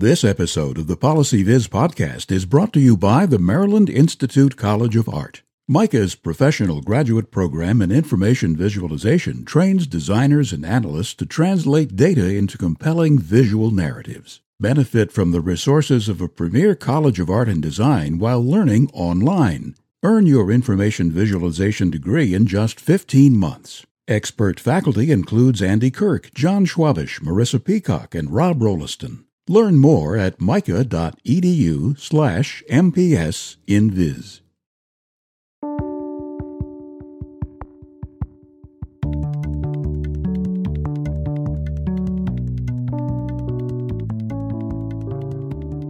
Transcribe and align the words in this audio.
This 0.00 0.22
episode 0.22 0.78
of 0.78 0.86
the 0.86 0.96
Policy 0.96 1.42
Viz 1.42 1.66
podcast 1.66 2.30
is 2.30 2.44
brought 2.44 2.72
to 2.74 2.78
you 2.78 2.96
by 2.96 3.26
the 3.26 3.40
Maryland 3.40 3.90
Institute 3.90 4.56
College 4.56 4.94
of 4.94 5.08
Art. 5.08 5.42
MICA's 5.68 6.14
professional 6.14 6.82
graduate 6.82 7.32
program 7.32 7.82
in 7.82 7.90
information 7.90 8.56
visualization 8.56 9.44
trains 9.44 9.88
designers 9.88 10.52
and 10.52 10.64
analysts 10.64 11.14
to 11.14 11.26
translate 11.26 11.96
data 11.96 12.32
into 12.32 12.56
compelling 12.56 13.18
visual 13.18 13.72
narratives. 13.72 14.40
Benefit 14.60 15.10
from 15.10 15.32
the 15.32 15.40
resources 15.40 16.08
of 16.08 16.20
a 16.20 16.28
premier 16.28 16.76
College 16.76 17.18
of 17.18 17.28
Art 17.28 17.48
and 17.48 17.60
Design 17.60 18.20
while 18.20 18.40
learning 18.40 18.88
online. 18.94 19.74
Earn 20.04 20.26
your 20.26 20.52
information 20.52 21.10
visualization 21.10 21.90
degree 21.90 22.34
in 22.34 22.46
just 22.46 22.78
15 22.78 23.36
months. 23.36 23.84
Expert 24.06 24.60
faculty 24.60 25.10
includes 25.10 25.60
Andy 25.60 25.90
Kirk, 25.90 26.32
John 26.34 26.66
Schwabish, 26.66 27.20
Marissa 27.20 27.58
Peacock, 27.58 28.14
and 28.14 28.30
Rob 28.30 28.60
Rolliston. 28.60 29.24
Learn 29.48 29.78
more 29.78 30.16
at 30.16 30.40
mica.edu 30.40 31.98
slash 31.98 32.62
MPS 32.70 33.56
in 33.66 33.90
Viz. 33.90 34.42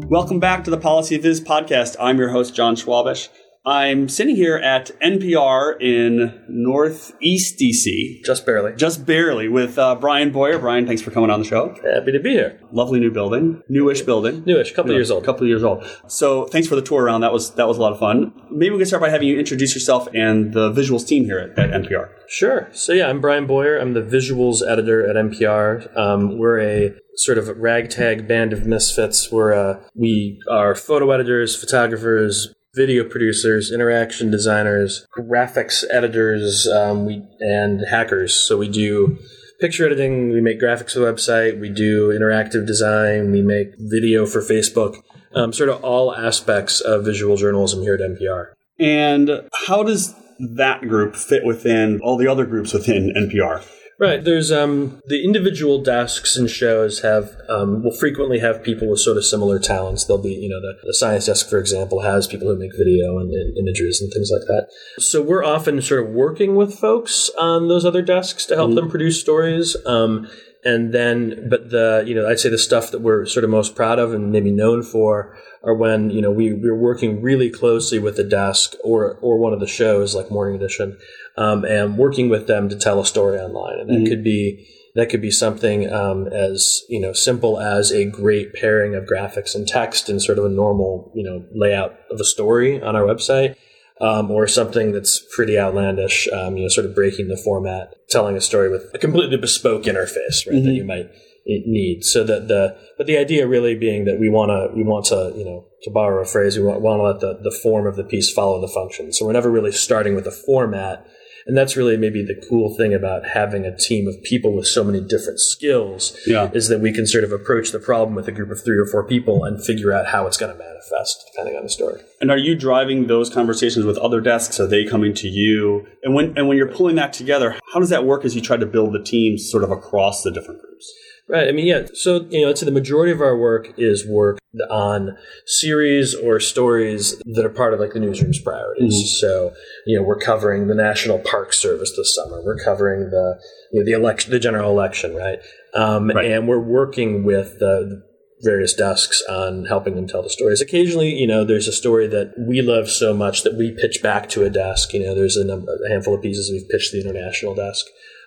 Welcome 0.08 0.40
back 0.40 0.64
to 0.64 0.70
the 0.70 0.78
Policy 0.78 1.18
Viz 1.18 1.40
podcast. 1.40 1.96
I'm 2.00 2.18
your 2.18 2.30
host, 2.30 2.54
John 2.54 2.76
Schwabish. 2.76 3.28
I'm 3.68 4.08
sitting 4.08 4.34
here 4.34 4.56
at 4.56 4.98
NPR 5.02 5.78
in 5.78 6.42
Northeast 6.48 7.58
DC. 7.58 8.24
Just 8.24 8.46
barely. 8.46 8.74
Just 8.74 9.04
barely 9.04 9.46
with 9.46 9.78
uh, 9.78 9.94
Brian 9.96 10.32
Boyer. 10.32 10.58
Brian, 10.58 10.86
thanks 10.86 11.02
for 11.02 11.10
coming 11.10 11.28
on 11.28 11.40
the 11.40 11.46
show. 11.46 11.74
Happy 11.84 12.12
to 12.12 12.18
be 12.18 12.30
here. 12.30 12.58
Lovely 12.72 12.98
new 12.98 13.10
building, 13.10 13.62
newish 13.68 14.00
building. 14.00 14.42
Newish, 14.46 14.72
couple 14.72 14.92
years 14.92 15.10
old. 15.10 15.22
Couple 15.22 15.42
of 15.42 15.48
years 15.48 15.62
old. 15.62 15.84
So 16.06 16.46
thanks 16.46 16.66
for 16.66 16.76
the 16.76 16.82
tour 16.82 17.02
around. 17.02 17.20
That 17.20 17.34
was 17.34 17.56
that 17.56 17.68
was 17.68 17.76
a 17.76 17.82
lot 17.82 17.92
of 17.92 17.98
fun. 17.98 18.32
Maybe 18.50 18.70
we 18.70 18.78
can 18.78 18.86
start 18.86 19.02
by 19.02 19.10
having 19.10 19.28
you 19.28 19.38
introduce 19.38 19.74
yourself 19.74 20.08
and 20.14 20.54
the 20.54 20.72
visuals 20.72 21.06
team 21.06 21.24
here 21.24 21.38
at, 21.38 21.58
at 21.58 21.82
NPR. 21.82 22.08
Sure. 22.26 22.70
So 22.72 22.94
yeah, 22.94 23.08
I'm 23.08 23.20
Brian 23.20 23.46
Boyer. 23.46 23.76
I'm 23.76 23.92
the 23.92 24.00
visuals 24.00 24.66
editor 24.66 25.06
at 25.06 25.14
NPR. 25.14 25.94
Um, 25.94 26.38
we're 26.38 26.58
a 26.58 26.94
sort 27.16 27.36
of 27.36 27.48
ragtag 27.58 28.26
band 28.26 28.54
of 28.54 28.64
misfits. 28.64 29.30
We're 29.30 29.52
uh, 29.52 29.80
we 29.94 30.40
are 30.50 30.74
photo 30.74 31.10
editors, 31.10 31.54
photographers, 31.54 32.54
video 32.74 33.04
producers, 33.04 33.72
interaction 33.72 34.30
designers, 34.30 35.06
graphics 35.16 35.84
editors, 35.90 36.66
um, 36.66 37.06
we, 37.06 37.22
and 37.40 37.82
hackers. 37.88 38.34
So 38.34 38.56
we 38.56 38.68
do 38.68 39.18
picture 39.60 39.86
editing, 39.86 40.32
we 40.32 40.40
make 40.40 40.60
graphics 40.60 40.92
for 40.92 41.00
the 41.00 41.06
website, 41.06 41.60
we 41.60 41.68
do 41.68 42.10
interactive 42.10 42.66
design, 42.66 43.32
we 43.32 43.42
make 43.42 43.68
video 43.78 44.26
for 44.26 44.40
Facebook, 44.40 44.96
um, 45.34 45.52
sort 45.52 45.68
of 45.68 45.82
all 45.82 46.14
aspects 46.14 46.80
of 46.80 47.04
visual 47.04 47.36
journalism 47.36 47.82
here 47.82 47.94
at 47.94 48.00
NPR. 48.00 48.52
And 48.78 49.48
how 49.66 49.82
does 49.82 50.14
that 50.38 50.82
group 50.82 51.16
fit 51.16 51.44
within 51.44 52.00
all 52.00 52.16
the 52.16 52.28
other 52.28 52.46
groups 52.46 52.72
within 52.72 53.12
NPR? 53.16 53.64
Right. 54.00 54.22
There's 54.22 54.52
um, 54.52 55.02
the 55.06 55.24
individual 55.24 55.82
desks 55.82 56.36
and 56.36 56.48
shows 56.48 57.00
have 57.00 57.36
um, 57.48 57.82
will 57.82 57.92
frequently 57.92 58.38
have 58.38 58.62
people 58.62 58.88
with 58.88 59.00
sort 59.00 59.16
of 59.16 59.24
similar 59.24 59.58
talents. 59.58 60.04
They'll 60.04 60.22
be 60.22 60.34
you 60.34 60.48
know 60.48 60.60
the, 60.60 60.78
the 60.84 60.94
science 60.94 61.26
desk, 61.26 61.50
for 61.50 61.58
example, 61.58 62.02
has 62.02 62.28
people 62.28 62.46
who 62.46 62.56
make 62.56 62.70
video 62.78 63.18
and, 63.18 63.32
and, 63.32 63.58
images 63.58 64.00
and 64.00 64.12
things 64.12 64.30
like 64.30 64.42
that. 64.42 64.68
So 65.00 65.20
we're 65.20 65.44
often 65.44 65.82
sort 65.82 66.06
of 66.06 66.10
working 66.10 66.54
with 66.54 66.78
folks 66.78 67.28
on 67.40 67.66
those 67.66 67.84
other 67.84 68.02
desks 68.02 68.46
to 68.46 68.54
help 68.54 68.68
mm-hmm. 68.68 68.76
them 68.76 68.90
produce 68.90 69.20
stories. 69.20 69.76
Um, 69.84 70.28
and 70.64 70.92
then, 70.92 71.48
but 71.48 71.70
the 71.70 72.04
you 72.06 72.14
know 72.14 72.28
I'd 72.28 72.40
say 72.40 72.48
the 72.48 72.58
stuff 72.58 72.90
that 72.90 73.00
we're 73.00 73.26
sort 73.26 73.44
of 73.44 73.50
most 73.50 73.76
proud 73.76 73.98
of 73.98 74.12
and 74.12 74.32
maybe 74.32 74.50
known 74.50 74.82
for 74.82 75.36
are 75.62 75.74
when 75.74 76.10
you 76.10 76.20
know 76.20 76.30
we 76.30 76.52
we're 76.52 76.76
working 76.76 77.22
really 77.22 77.50
closely 77.50 77.98
with 77.98 78.16
the 78.16 78.24
desk 78.24 78.74
or 78.82 79.18
or 79.22 79.38
one 79.38 79.52
of 79.52 79.60
the 79.60 79.66
shows 79.66 80.14
like 80.14 80.30
Morning 80.30 80.56
Edition 80.56 80.98
um, 81.36 81.64
and 81.64 81.96
working 81.96 82.28
with 82.28 82.46
them 82.46 82.68
to 82.68 82.76
tell 82.76 83.00
a 83.00 83.06
story 83.06 83.38
online. 83.38 83.78
And 83.78 83.88
that 83.88 83.94
mm-hmm. 83.94 84.06
could 84.06 84.24
be 84.24 84.66
that 84.94 85.10
could 85.10 85.20
be 85.22 85.30
something 85.30 85.90
um, 85.92 86.26
as 86.28 86.82
you 86.88 87.00
know 87.00 87.12
simple 87.12 87.60
as 87.60 87.92
a 87.92 88.04
great 88.04 88.52
pairing 88.54 88.94
of 88.96 89.04
graphics 89.04 89.54
and 89.54 89.66
text 89.66 90.08
and 90.08 90.20
sort 90.20 90.38
of 90.38 90.44
a 90.44 90.48
normal 90.48 91.12
you 91.14 91.22
know 91.22 91.44
layout 91.54 91.96
of 92.10 92.20
a 92.20 92.24
story 92.24 92.82
on 92.82 92.96
our 92.96 93.02
website. 93.02 93.54
Um, 94.00 94.30
or 94.30 94.46
something 94.46 94.92
that's 94.92 95.20
pretty 95.34 95.58
outlandish, 95.58 96.28
um, 96.28 96.56
you 96.56 96.62
know, 96.62 96.68
sort 96.68 96.86
of 96.86 96.94
breaking 96.94 97.26
the 97.26 97.36
format, 97.36 97.94
telling 98.08 98.36
a 98.36 98.40
story 98.40 98.70
with 98.70 98.94
a 98.94 98.98
completely 98.98 99.36
bespoke 99.36 99.82
interface, 99.82 100.46
right? 100.46 100.54
Mm-hmm. 100.54 100.66
That 100.66 100.74
you 100.74 100.84
might 100.84 101.10
need. 101.48 102.04
So 102.04 102.22
that 102.22 102.46
the, 102.46 102.76
but 102.96 103.08
the 103.08 103.18
idea 103.18 103.48
really 103.48 103.74
being 103.74 104.04
that 104.04 104.20
we 104.20 104.28
want 104.28 104.50
to, 104.50 104.72
we 104.72 104.84
want 104.84 105.06
to, 105.06 105.32
you 105.36 105.44
know, 105.44 105.66
to 105.82 105.90
borrow 105.90 106.22
a 106.22 106.26
phrase, 106.26 106.56
we 106.56 106.62
want, 106.62 106.80
want 106.80 107.00
to 107.00 107.04
let 107.04 107.20
the, 107.20 107.42
the 107.42 107.50
form 107.50 107.86
of 107.86 107.96
the 107.96 108.04
piece 108.04 108.32
follow 108.32 108.60
the 108.60 108.68
function. 108.68 109.12
So 109.12 109.26
we're 109.26 109.32
never 109.32 109.50
really 109.50 109.72
starting 109.72 110.14
with 110.14 110.26
a 110.26 110.30
format 110.30 111.04
and 111.48 111.56
that's 111.56 111.76
really 111.76 111.96
maybe 111.96 112.22
the 112.22 112.40
cool 112.48 112.76
thing 112.76 112.92
about 112.92 113.26
having 113.26 113.64
a 113.64 113.74
team 113.74 114.06
of 114.06 114.22
people 114.22 114.54
with 114.54 114.66
so 114.66 114.84
many 114.84 115.00
different 115.00 115.40
skills 115.40 116.16
yeah. 116.26 116.50
is 116.52 116.68
that 116.68 116.80
we 116.80 116.92
can 116.92 117.06
sort 117.06 117.24
of 117.24 117.32
approach 117.32 117.72
the 117.72 117.80
problem 117.80 118.14
with 118.14 118.28
a 118.28 118.32
group 118.32 118.50
of 118.50 118.62
three 118.62 118.76
or 118.76 118.84
four 118.84 119.02
people 119.02 119.44
and 119.44 119.64
figure 119.64 119.90
out 119.90 120.06
how 120.06 120.26
it's 120.26 120.36
going 120.36 120.52
to 120.52 120.58
manifest 120.58 121.24
depending 121.32 121.56
on 121.56 121.62
the 121.62 121.70
story. 121.70 122.02
And 122.20 122.30
are 122.30 122.36
you 122.36 122.54
driving 122.54 123.06
those 123.06 123.30
conversations 123.30 123.86
with 123.86 123.96
other 123.96 124.20
desks? 124.20 124.60
Are 124.60 124.66
they 124.66 124.84
coming 124.84 125.14
to 125.14 125.28
you? 125.28 125.86
And 126.02 126.14
when 126.14 126.36
and 126.36 126.48
when 126.48 126.58
you're 126.58 126.70
pulling 126.70 126.96
that 126.96 127.14
together, 127.14 127.58
how 127.72 127.80
does 127.80 127.88
that 127.88 128.04
work 128.04 128.26
as 128.26 128.36
you 128.36 128.42
try 128.42 128.58
to 128.58 128.66
build 128.66 128.92
the 128.92 129.02
teams 129.02 129.50
sort 129.50 129.64
of 129.64 129.70
across 129.70 130.22
the 130.22 130.30
different 130.30 130.60
groups? 130.60 130.92
Right. 131.28 131.48
I 131.48 131.52
mean, 131.52 131.66
yeah. 131.66 131.86
So, 131.92 132.26
you 132.30 132.42
know, 132.42 132.48
I'd 132.48 132.56
say 132.56 132.64
the 132.64 132.72
majority 132.72 133.12
of 133.12 133.20
our 133.20 133.36
work 133.36 133.74
is 133.76 134.06
work 134.06 134.38
on 134.70 135.16
series 135.44 136.14
or 136.14 136.40
stories 136.40 137.18
that 137.18 137.44
are 137.44 137.50
part 137.50 137.74
of 137.74 137.80
like 137.80 137.92
the 137.92 138.00
newsroom's 138.00 138.40
priorities. 138.40 138.94
Mm-hmm. 138.94 139.26
So, 139.26 139.52
you 139.86 139.98
know, 139.98 140.02
we're 140.02 140.18
covering 140.18 140.68
the 140.68 140.74
National 140.74 141.18
Park 141.18 141.52
Service 141.52 141.92
this 141.94 142.14
summer. 142.14 142.42
We're 142.42 142.62
covering 142.64 143.10
the, 143.10 143.38
you 143.72 143.80
know, 143.80 143.84
the 143.84 143.92
election, 143.92 144.30
the 144.30 144.38
general 144.38 144.70
election, 144.70 145.14
right? 145.14 145.38
Um, 145.74 146.08
right. 146.08 146.30
And 146.30 146.48
we're 146.48 146.58
working 146.58 147.24
with 147.24 147.58
the 147.58 148.02
various 148.40 148.72
desks 148.72 149.22
on 149.28 149.66
helping 149.66 149.96
them 149.96 150.06
tell 150.06 150.22
the 150.22 150.30
stories. 150.30 150.62
Occasionally, 150.62 151.12
you 151.12 151.26
know, 151.26 151.44
there's 151.44 151.68
a 151.68 151.72
story 151.72 152.06
that 152.06 152.32
we 152.38 152.62
love 152.62 152.88
so 152.88 153.12
much 153.12 153.42
that 153.42 153.56
we 153.56 153.72
pitch 153.72 154.02
back 154.02 154.30
to 154.30 154.44
a 154.44 154.50
desk. 154.50 154.94
You 154.94 155.04
know, 155.04 155.14
there's 155.14 155.36
a, 155.36 155.44
number, 155.44 155.74
a 155.74 155.90
handful 155.90 156.14
of 156.14 156.22
pieces 156.22 156.50
we've 156.50 156.68
pitched 156.70 156.92
the 156.92 157.00
international 157.00 157.54
desk 157.54 157.84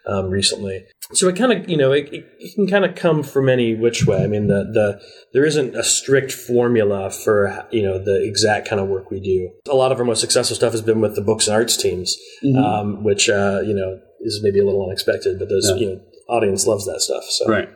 um, 0.07 0.29
recently. 0.29 0.85
So 1.13 1.27
it 1.27 1.35
kind 1.35 1.51
of, 1.51 1.69
you 1.69 1.77
know, 1.77 1.91
it, 1.91 2.09
it 2.11 2.55
can 2.55 2.67
kind 2.67 2.85
of 2.85 2.95
come 2.95 3.23
from 3.23 3.49
any 3.49 3.75
which 3.75 4.05
way. 4.05 4.23
I 4.23 4.27
mean, 4.27 4.47
the, 4.47 4.63
the 4.63 5.01
there 5.33 5.45
isn't 5.45 5.75
a 5.75 5.83
strict 5.83 6.31
formula 6.31 7.11
for 7.11 7.67
you 7.71 7.83
know 7.83 7.99
the 7.99 8.23
exact 8.23 8.67
kind 8.67 8.79
of 8.81 8.87
work 8.87 9.11
we 9.11 9.19
do. 9.19 9.51
A 9.69 9.75
lot 9.75 9.91
of 9.91 9.99
our 9.99 10.05
most 10.05 10.21
successful 10.21 10.55
stuff 10.55 10.71
has 10.71 10.81
been 10.81 11.01
with 11.01 11.15
the 11.15 11.21
books 11.21 11.47
and 11.47 11.55
arts 11.55 11.75
teams, 11.77 12.17
mm-hmm. 12.43 12.57
um, 12.57 13.03
which 13.03 13.29
uh, 13.29 13.61
you 13.65 13.73
know 13.73 13.99
is 14.21 14.41
maybe 14.43 14.59
a 14.59 14.65
little 14.65 14.85
unexpected, 14.85 15.39
but 15.39 15.49
those 15.49 15.69
yeah. 15.69 15.75
you 15.75 15.89
know 15.89 16.01
audience 16.29 16.65
loves 16.65 16.85
that 16.85 17.01
stuff. 17.01 17.23
So 17.25 17.47
right. 17.47 17.69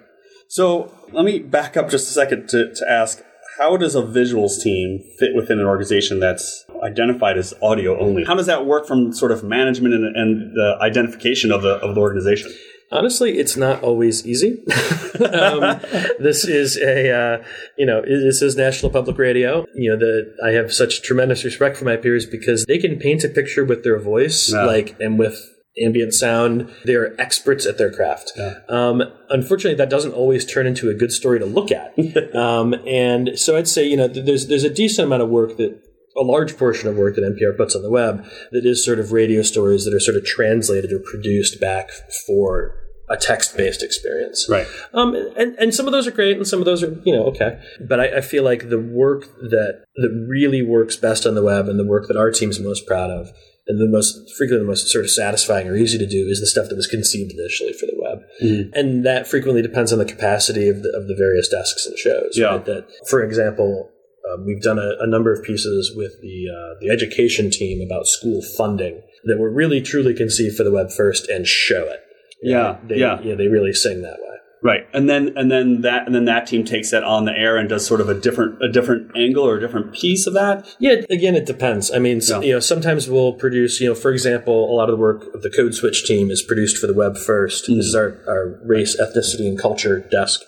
So 0.48 0.92
let 1.12 1.26
me 1.26 1.40
back 1.40 1.76
up 1.76 1.90
just 1.90 2.10
a 2.10 2.14
second 2.14 2.50
to, 2.50 2.74
to 2.74 2.86
ask 2.90 3.24
how 3.58 3.78
does 3.78 3.96
a 3.96 4.02
visuals 4.02 4.62
team 4.62 5.04
fit 5.18 5.36
within 5.36 5.60
an 5.60 5.66
organization 5.66 6.20
that's 6.20 6.66
identified 6.84 7.38
as 7.38 7.54
audio 7.62 8.00
only? 8.00 8.24
How 8.24 8.36
does 8.36 8.48
that 8.48 8.66
work 8.66 8.86
from 8.86 9.14
sort 9.14 9.32
of 9.32 9.44
management 9.44 9.94
and, 9.94 10.16
and 10.16 10.56
the 10.56 10.78
identification 10.82 11.52
of 11.52 11.62
the 11.62 11.76
of 11.76 11.96
the 11.96 12.02
organization? 12.02 12.52
Honestly, 12.92 13.40
it's 13.40 13.58
not 13.58 13.82
always 13.82 14.26
easy. 14.28 14.64
um, 15.34 15.82
this 16.20 16.46
is 16.46 16.78
a, 16.78 17.12
uh, 17.12 17.44
you 17.78 17.86
know, 17.86 18.02
this 18.02 18.44
is 18.44 18.56
National 18.56 18.92
Public 18.92 19.18
Radio. 19.18 19.66
You 19.74 19.92
know, 19.92 19.98
the 19.98 20.36
I 20.46 20.52
have 20.52 20.72
such 20.72 21.02
tremendous 21.02 21.44
respect 21.44 21.78
for 21.78 21.86
my 21.86 21.98
peers 21.98 22.26
because 22.26 22.64
they 22.66 22.78
can 22.78 22.98
paint 23.00 23.24
a 23.24 23.30
picture 23.30 23.66
with 23.66 23.84
their 23.84 24.00
voice, 24.00 24.54
yeah. 24.54 24.66
like, 24.66 24.96
and 25.00 25.18
with 25.18 25.55
ambient 25.84 26.14
sound. 26.14 26.72
They're 26.84 27.20
experts 27.20 27.66
at 27.66 27.78
their 27.78 27.92
craft. 27.92 28.32
Yeah. 28.36 28.60
Um, 28.70 29.04
unfortunately, 29.30 29.78
that 29.78 29.90
doesn't 29.90 30.14
always 30.14 30.46
turn 30.46 30.68
into 30.68 30.90
a 30.90 30.94
good 30.94 31.12
story 31.12 31.40
to 31.40 31.46
look 31.46 31.72
at. 31.72 31.94
um, 32.36 32.74
and 32.86 33.38
so 33.38 33.58
I'd 33.58 33.68
say, 33.68 33.88
you 33.88 33.98
know, 33.98 34.08
there's 34.08 34.48
there's 34.48 34.64
a 34.64 34.70
decent 34.70 35.08
amount 35.08 35.24
of 35.24 35.30
work 35.30 35.58
that 35.58 35.82
a 36.18 36.24
large 36.24 36.58
portion 36.58 36.88
of 36.88 36.96
work 36.96 37.16
that 37.16 37.24
NPR 37.24 37.58
puts 37.58 37.76
on 37.76 37.82
the 37.82 37.90
web 37.90 38.26
that 38.52 38.66
is 38.66 38.84
sort 38.86 39.00
of 39.00 39.12
radio 39.12 39.42
stories 39.42 39.84
that 39.86 39.94
are 39.94 40.00
sort 40.00 40.16
of 40.16 40.24
translated 40.24 40.92
or 40.94 41.00
produced 41.00 41.60
back 41.60 41.92
for 42.26 42.82
a 43.10 43.18
text-based 43.18 43.84
experience. 43.84 44.48
Right. 44.50 44.66
Um, 44.94 45.14
and, 45.38 45.56
and 45.60 45.76
some 45.76 45.86
of 45.86 45.92
those 45.92 46.08
are 46.08 46.12
great 46.12 46.38
and 46.38 46.48
some 46.48 46.60
of 46.60 46.66
those 46.66 46.84
are, 46.84 46.92
you 47.04 47.16
know, 47.16 47.26
okay. 47.26 47.62
But 47.80 48.00
I, 48.00 48.18
I, 48.18 48.22
feel 48.22 48.44
like 48.44 48.70
the 48.70 48.80
work 48.80 49.26
that, 49.42 49.84
that 49.96 50.26
really 50.28 50.64
works 50.64 50.96
best 50.96 51.28
on 51.28 51.36
the 51.36 51.44
web 51.44 51.68
and 51.68 51.78
the 51.78 51.86
work 51.86 52.08
that 52.08 52.18
our 52.18 52.32
team's 52.32 52.60
most 52.60 52.88
proud 52.88 53.12
of 53.12 53.32
and 53.68 53.80
the 53.80 53.88
most 53.88 54.36
frequently 54.38 54.64
the 54.64 54.70
most 54.70 54.88
sort 54.90 55.06
of 55.06 55.12
satisfying 55.12 55.68
or 55.68 55.76
easy 55.76 55.98
to 55.98 56.06
do 56.06 56.28
is 56.28 56.40
the 56.40 56.48
stuff 56.48 56.70
that 56.70 56.76
was 56.76 56.88
conceived 56.88 57.32
initially 57.32 57.74
for 57.74 57.86
the 57.86 57.98
web, 57.98 58.20
mm-hmm. 58.42 58.74
and 58.74 59.06
that 59.06 59.28
frequently 59.28 59.62
depends 59.62 59.92
on 59.92 60.00
the 60.00 60.06
capacity 60.06 60.70
of 60.70 60.84
the, 60.84 60.90
of 60.90 61.08
the 61.08 61.16
various 61.16 61.48
desks 61.48 61.86
and 61.86 61.98
shows. 61.98 62.38
Yeah. 62.38 62.48
Right? 62.48 62.66
That, 62.66 62.88
for 63.10 63.24
example, 63.24 63.92
um, 64.32 64.46
we've 64.46 64.62
done 64.62 64.80
a, 64.80 64.96
a, 65.00 65.08
number 65.08 65.32
of 65.34 65.44
pieces 65.44 65.94
with 65.96 66.22
the 66.22 66.48
uh, 66.50 66.80
the 66.80 66.90
education 66.90 67.50
team 67.52 67.82
about 67.82 68.08
school 68.08 68.42
funding 68.58 69.02
that 69.26 69.40
were 69.40 69.52
really 69.52 69.82
truly 69.82 70.14
conceived 70.14 70.58
for 70.58 70.64
the 70.64 70.72
web 70.72 70.92
first 70.92 71.28
and 71.30 71.48
show 71.48 71.86
it. 71.86 72.02
Yeah, 72.42 72.78
they, 72.88 72.98
yeah. 72.98 73.20
You 73.22 73.32
know, 73.32 73.36
they 73.38 73.48
really 73.48 73.74
sing 73.74 74.02
that 74.02 74.18
way. 74.20 74.25
Right, 74.66 74.88
and 74.96 75.08
then 75.08 75.32
and 75.38 75.52
then 75.52 75.82
that 75.82 76.08
and 76.08 76.16
then 76.16 76.26
that 76.26 76.48
team 76.48 76.66
takes 76.66 76.90
that 76.90 77.04
on 77.04 77.26
the 77.26 77.32
air 77.32 77.56
and 77.56 77.70
does 77.70 77.86
sort 77.86 78.02
of 78.02 78.10
a 78.10 78.20
different 78.20 78.64
a 78.64 78.68
different 78.68 79.16
angle 79.16 79.48
or 79.48 79.58
a 79.58 79.60
different 79.60 79.94
piece 79.94 80.26
of 80.26 80.34
that. 80.34 80.68
Yeah, 80.80 81.04
again, 81.12 81.36
it 81.36 81.46
depends. 81.46 81.92
I 81.92 82.00
mean, 82.00 82.20
Yeah. 82.28 82.40
you 82.42 82.54
know, 82.54 82.60
sometimes 82.60 83.08
we'll 83.08 83.34
produce, 83.34 83.80
you 83.80 83.90
know, 83.90 83.94
for 83.94 84.12
example, 84.12 84.68
a 84.68 84.74
lot 84.74 84.90
of 84.90 84.96
the 84.98 85.00
work 85.00 85.32
of 85.36 85.44
the 85.44 85.52
Code 85.52 85.76
Switch 85.76 86.04
team 86.08 86.32
is 86.32 86.42
produced 86.42 86.80
for 86.80 86.88
the 86.88 86.96
web 86.96 87.16
first. 87.16 87.68
This 87.68 87.86
is 87.86 87.94
our, 87.94 88.18
our 88.28 88.60
race, 88.66 89.00
ethnicity, 89.00 89.48
and 89.48 89.60
culture 89.60 90.00
desk. 90.00 90.42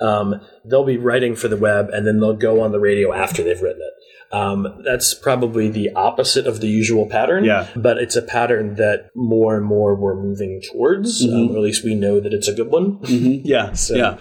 Um, 0.00 0.40
they'll 0.64 0.84
be 0.84 0.96
writing 0.96 1.34
for 1.34 1.48
the 1.48 1.56
web, 1.56 1.88
and 1.88 2.06
then 2.06 2.20
they'll 2.20 2.36
go 2.36 2.60
on 2.60 2.70
the 2.70 2.78
radio 2.78 3.12
after 3.12 3.42
they've 3.42 3.60
written 3.60 3.82
it. 3.82 3.94
Um, 4.32 4.82
that's 4.84 5.14
probably 5.14 5.68
the 5.68 5.90
opposite 5.94 6.46
of 6.46 6.60
the 6.60 6.66
usual 6.66 7.06
pattern. 7.08 7.44
Yeah. 7.44 7.68
But 7.76 7.98
it's 7.98 8.16
a 8.16 8.22
pattern 8.22 8.74
that 8.76 9.10
more 9.14 9.56
and 9.56 9.64
more 9.64 9.94
we're 9.94 10.20
moving 10.20 10.60
towards, 10.72 11.24
um, 11.24 11.50
or 11.50 11.56
at 11.58 11.62
least 11.62 11.84
we 11.84 11.94
know 11.94 12.18
that 12.20 12.32
it's 12.32 12.48
a 12.48 12.54
good 12.54 12.68
one. 12.68 12.98
Yeah, 13.44 13.74
yeah. 13.90 14.18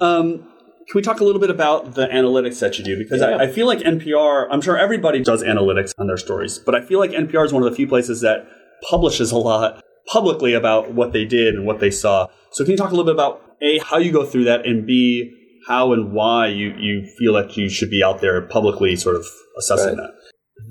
Um, 0.00 0.38
can 0.38 0.94
we 0.94 1.02
talk 1.02 1.20
a 1.20 1.24
little 1.24 1.40
bit 1.40 1.50
about 1.50 1.94
the 1.94 2.06
analytics 2.06 2.60
that 2.60 2.78
you 2.78 2.84
do? 2.84 2.96
Because 2.96 3.20
Yeah. 3.20 3.28
I, 3.36 3.42
I 3.44 3.46
feel 3.48 3.66
like 3.66 3.80
NPR, 3.80 4.46
I'm 4.50 4.60
sure 4.60 4.76
everybody 4.78 5.22
does 5.22 5.42
analytics 5.42 5.92
on 5.98 6.06
their 6.06 6.16
stories, 6.16 6.58
but 6.58 6.74
I 6.74 6.80
feel 6.80 6.98
like 6.98 7.10
NPR 7.10 7.44
is 7.44 7.52
one 7.52 7.62
of 7.62 7.68
the 7.68 7.76
few 7.76 7.86
places 7.88 8.20
that 8.22 8.46
publishes 8.88 9.32
a 9.32 9.36
lot 9.36 9.82
publicly 10.06 10.54
about 10.54 10.92
what 10.94 11.12
they 11.12 11.24
did 11.24 11.54
and 11.54 11.66
what 11.66 11.80
they 11.80 11.90
saw. 11.90 12.28
So 12.52 12.64
can 12.64 12.70
you 12.72 12.76
talk 12.78 12.88
a 12.88 12.94
little 12.94 13.04
bit 13.04 13.14
about 13.14 13.42
A, 13.60 13.78
how 13.80 13.98
you 13.98 14.12
go 14.12 14.24
through 14.24 14.44
that, 14.44 14.64
and 14.64 14.86
B, 14.86 15.34
how 15.68 15.92
and 15.92 16.12
why 16.12 16.48
you, 16.48 16.74
you 16.78 17.06
feel 17.18 17.34
that 17.34 17.56
you 17.56 17.68
should 17.68 17.90
be 17.90 18.02
out 18.02 18.20
there 18.20 18.40
publicly 18.42 18.96
sort 18.96 19.14
of 19.16 19.26
assessing 19.58 19.96
Right. 19.96 19.96
that? 19.98 20.14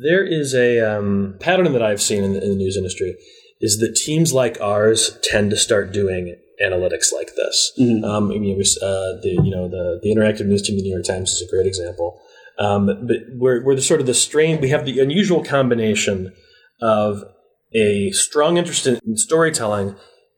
There 0.04 0.26
is 0.26 0.54
a 0.54 0.80
um, 0.82 1.36
pattern 1.40 1.72
that 1.74 1.82
I've 1.84 2.02
seen 2.02 2.24
in 2.24 2.34
the, 2.34 2.44
in 2.44 2.50
the 2.50 2.56
news 2.56 2.76
industry 2.76 3.16
is 3.62 3.80
that 3.80 3.96
teams 3.96 4.34
like 4.34 4.60
ours 4.60 5.18
tend 5.24 5.50
to 5.52 5.56
start 5.58 5.94
doing 5.94 6.36
analytics 6.64 7.14
like 7.14 7.36
this. 7.36 7.72
Mhm. 7.80 8.04
Um, 8.04 8.32
I 8.32 8.38
mean, 8.38 8.54
it 8.56 8.58
was, 8.58 8.78
uh, 8.82 9.20
the 9.24 9.30
you 9.44 9.52
know 9.52 9.68
the 9.68 10.00
the 10.04 10.10
interactive 10.14 10.46
news 10.48 10.62
team, 10.64 10.76
of 10.76 10.80
the 10.80 10.84
New 10.90 10.94
York 10.94 11.06
Times, 11.06 11.32
is 11.32 11.42
a 11.48 11.50
great 11.50 11.66
example. 11.68 12.20
Um, 12.60 12.88
but 13.08 13.18
we're 13.36 13.64
we're 13.64 13.76
the 13.76 13.82
sort 13.82 14.00
of 14.00 14.08
the 14.08 14.14
strain. 14.16 14.60
We 14.62 14.70
have 14.70 14.86
the 14.86 15.00
unusual 15.00 15.44
combination 15.44 16.34
of 16.82 17.24
a 17.74 18.12
strong 18.12 18.58
interest 18.58 18.88
in 18.88 19.00
in 19.06 19.16
storytelling 19.18 19.96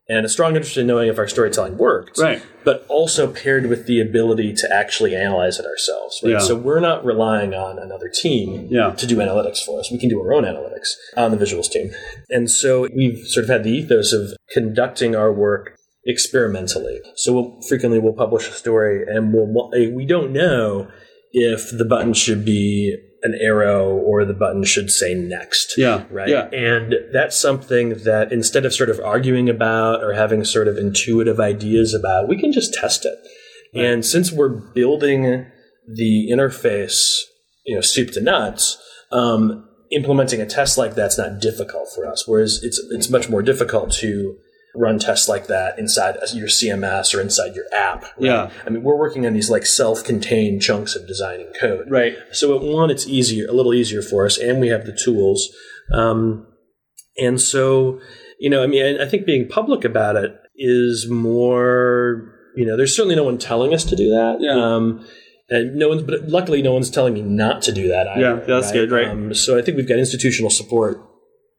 and 0.10 0.26
a 0.26 0.30
strong 0.30 0.56
interest 0.56 0.76
in 0.78 0.88
knowing 0.88 1.08
if 1.10 1.18
our 1.18 1.28
storytelling 1.28 1.78
worked 1.78 2.18
Right. 2.18 2.42
But 2.70 2.86
also 2.88 3.26
paired 3.26 3.66
with 3.66 3.88
the 3.88 4.00
ability 4.00 4.54
to 4.54 4.72
actually 4.72 5.16
analyze 5.16 5.58
it 5.58 5.66
ourselves. 5.66 6.22
Right? 6.24 6.34
Yeah. 6.34 6.38
So 6.38 6.56
we're 6.56 6.80
not 6.80 7.04
relying 7.04 7.56
on 7.56 7.80
another 7.80 8.10
team 8.10 8.68
Yeah. 8.70 8.92
to 8.92 9.08
do 9.08 9.16
analytics 9.18 9.66
for 9.66 9.80
us. 9.80 9.92
We 9.92 9.98
can 9.98 10.08
do 10.08 10.22
our 10.22 10.32
own 10.32 10.44
analytics 10.44 10.90
on 11.18 11.32
the 11.32 11.38
visuals 11.44 11.68
team. 11.68 11.90
And 12.30 12.48
so 12.48 12.88
we've 12.96 13.26
sort 13.26 13.46
of 13.46 13.50
had 13.50 13.64
the 13.64 13.72
ethos 13.72 14.14
of 14.14 14.34
conducting 14.52 15.16
our 15.16 15.34
work 15.34 15.80
experimentally. 16.06 17.00
So 17.16 17.34
we'll, 17.34 17.60
frequently 17.68 17.98
we'll 17.98 18.14
publish 18.14 18.48
a 18.48 18.54
story 18.54 19.04
and 19.08 19.34
we'll 19.34 19.72
we 19.96 20.06
don't 20.06 20.32
know 20.32 20.92
if 21.34 21.76
the 21.76 21.86
button 21.86 22.14
should 22.14 22.46
be 22.46 22.98
an 23.24 23.38
arrow 23.42 23.90
or 23.90 24.24
the 24.26 24.34
button 24.34 24.64
should 24.64 24.90
say 24.90 25.14
next 25.14 25.78
Yeah. 25.78 26.04
right? 26.10 26.30
Yeah. 26.30 26.48
And 26.54 26.96
that's 27.12 27.38
something 27.38 28.04
that 28.06 28.32
instead 28.32 28.66
of 28.66 28.74
sort 28.74 28.90
of 28.90 29.00
arguing 29.00 29.50
about 29.50 30.04
or 30.04 30.14
having 30.14 30.44
sort 30.46 30.68
of 30.68 30.78
intuitive 30.78 31.40
ideas 31.40 31.94
about, 31.94 32.28
we 32.28 32.40
can 32.40 32.52
just 32.52 32.74
test 32.74 33.06
it. 33.06 33.18
And 33.76 34.06
since 34.06 34.32
we're 34.32 34.50
building 34.74 35.46
the 35.88 36.30
interface, 36.32 37.20
you 37.66 37.76
know, 37.76 37.82
soup 37.82 38.12
to 38.12 38.22
nuts, 38.22 38.78
um, 39.12 39.68
implementing 39.92 40.42
a 40.42 40.46
test 40.46 40.78
like 40.78 40.96
that's 40.96 41.18
not 41.18 41.40
difficult 41.40 41.88
for 41.94 42.08
us. 42.08 42.28
Whereas 42.28 42.62
it's 42.64 42.80
it's 42.92 43.10
much 43.10 43.30
more 43.30 43.42
difficult 43.42 43.92
to 43.94 44.38
run 44.76 45.00
tests 45.00 45.28
like 45.28 45.48
that 45.48 45.80
inside 45.80 46.16
your 46.34 46.48
CMS 46.48 47.16
or 47.16 47.22
inside 47.22 47.56
your 47.56 47.66
app. 47.74 48.04
right? 48.04 48.14
Yeah. 48.20 48.52
I 48.66 48.70
mean, 48.70 48.84
we're 48.84 48.98
working 48.98 49.26
on 49.26 49.34
these 49.34 49.50
like 49.50 49.66
self-contained 49.66 50.62
chunks 50.62 50.96
of 50.96 51.08
designing 51.08 51.52
code. 51.60 51.90
Right. 51.90 52.16
So 52.32 52.56
at 52.56 52.62
one, 52.62 52.90
it's 52.90 53.08
easier, 53.08 53.48
a 53.48 53.54
little 53.54 53.74
easier 53.74 54.02
for 54.02 54.26
us, 54.26 54.38
and 54.38 54.60
we 54.60 54.68
have 54.68 54.86
the 54.86 54.98
tools. 54.98 55.50
Um, 55.92 56.46
and 57.18 57.42
so, 57.42 58.00
you 58.40 58.50
know, 58.50 58.64
I 58.64 58.68
mean, 58.68 59.02
I, 59.02 59.06
think 59.06 59.26
being 59.26 59.48
public 59.48 59.84
about 59.84 60.16
it 60.16 60.36
is 60.56 61.08
more. 61.10 62.36
You 62.56 62.66
know, 62.66 62.76
there's 62.76 62.96
certainly 62.96 63.16
no 63.16 63.24
one 63.24 63.38
telling 63.38 63.74
us 63.74 63.84
to 63.86 63.96
do 63.96 64.10
that. 64.10 64.38
Yeah. 64.40 64.52
Um, 64.52 65.06
and 65.50 65.76
no 65.76 65.90
one's, 65.90 66.04
but 66.04 66.28
luckily, 66.28 66.62
no 66.62 66.74
one's 66.74 66.90
telling 66.90 67.14
me 67.14 67.22
not 67.22 67.62
to 67.64 67.72
do 67.72 67.88
that. 67.88 68.08
Either, 68.08 68.22
Yeah, 68.22 68.36
that's 68.46 68.72
good, 68.72 68.92
right. 68.92 69.08
Um, 69.08 69.34
so 69.34 69.58
I 69.58 69.62
think 69.62 69.78
we've 69.78 69.88
got 69.88 69.98
institutional 69.98 70.50
support 70.50 71.02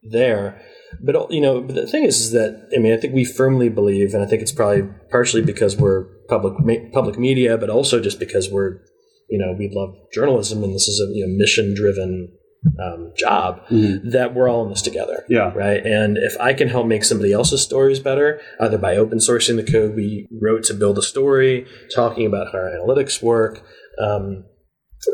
there. 0.02 0.62
But 1.00 1.30
you 1.30 1.40
know, 1.40 1.60
but 1.60 1.74
the 1.76 1.86
thing 1.86 2.04
is, 2.04 2.20
is 2.20 2.32
that 2.32 2.68
I 2.74 2.78
mean, 2.80 2.92
I 2.92 2.96
think 2.96 3.14
we 3.14 3.24
firmly 3.24 3.68
believe, 3.68 4.14
and 4.14 4.22
I 4.22 4.26
think 4.26 4.42
it's 4.42 4.52
probably 4.52 4.88
partially 5.10 5.42
because 5.42 5.76
we're 5.76 6.04
public 6.28 6.54
public 6.92 7.18
media, 7.18 7.56
but 7.56 7.70
also 7.70 8.00
just 8.00 8.18
because 8.18 8.50
we're, 8.50 8.80
you 9.28 9.38
know, 9.38 9.54
we 9.58 9.70
love 9.72 9.94
journalism, 10.12 10.64
and 10.64 10.74
this 10.74 10.88
is 10.88 11.00
a 11.00 11.12
you 11.14 11.26
know, 11.26 11.32
mission 11.36 11.74
driven 11.74 12.36
um, 12.82 13.12
job 13.16 13.62
that 13.70 14.34
we're 14.34 14.48
all 14.48 14.64
in 14.64 14.70
this 14.70 14.82
together. 14.82 15.24
Yeah. 15.28 15.52
Right. 15.54 15.84
And 15.84 16.18
if 16.18 16.38
I 16.38 16.52
can 16.52 16.68
help 16.68 16.86
make 16.86 17.04
somebody 17.04 17.32
else's 17.32 17.62
stories 17.62 18.00
better, 18.00 18.40
either 18.60 18.78
by 18.78 18.96
open 18.96 19.18
sourcing 19.18 19.56
the 19.56 19.70
code 19.70 19.94
we 19.94 20.28
wrote 20.30 20.64
to 20.64 20.74
build 20.74 20.98
a 20.98 21.02
story, 21.02 21.66
talking 21.94 22.26
about 22.26 22.52
how 22.52 22.58
our 22.58 22.70
analytics 22.70 23.22
work, 23.22 23.62
um, 23.98 24.44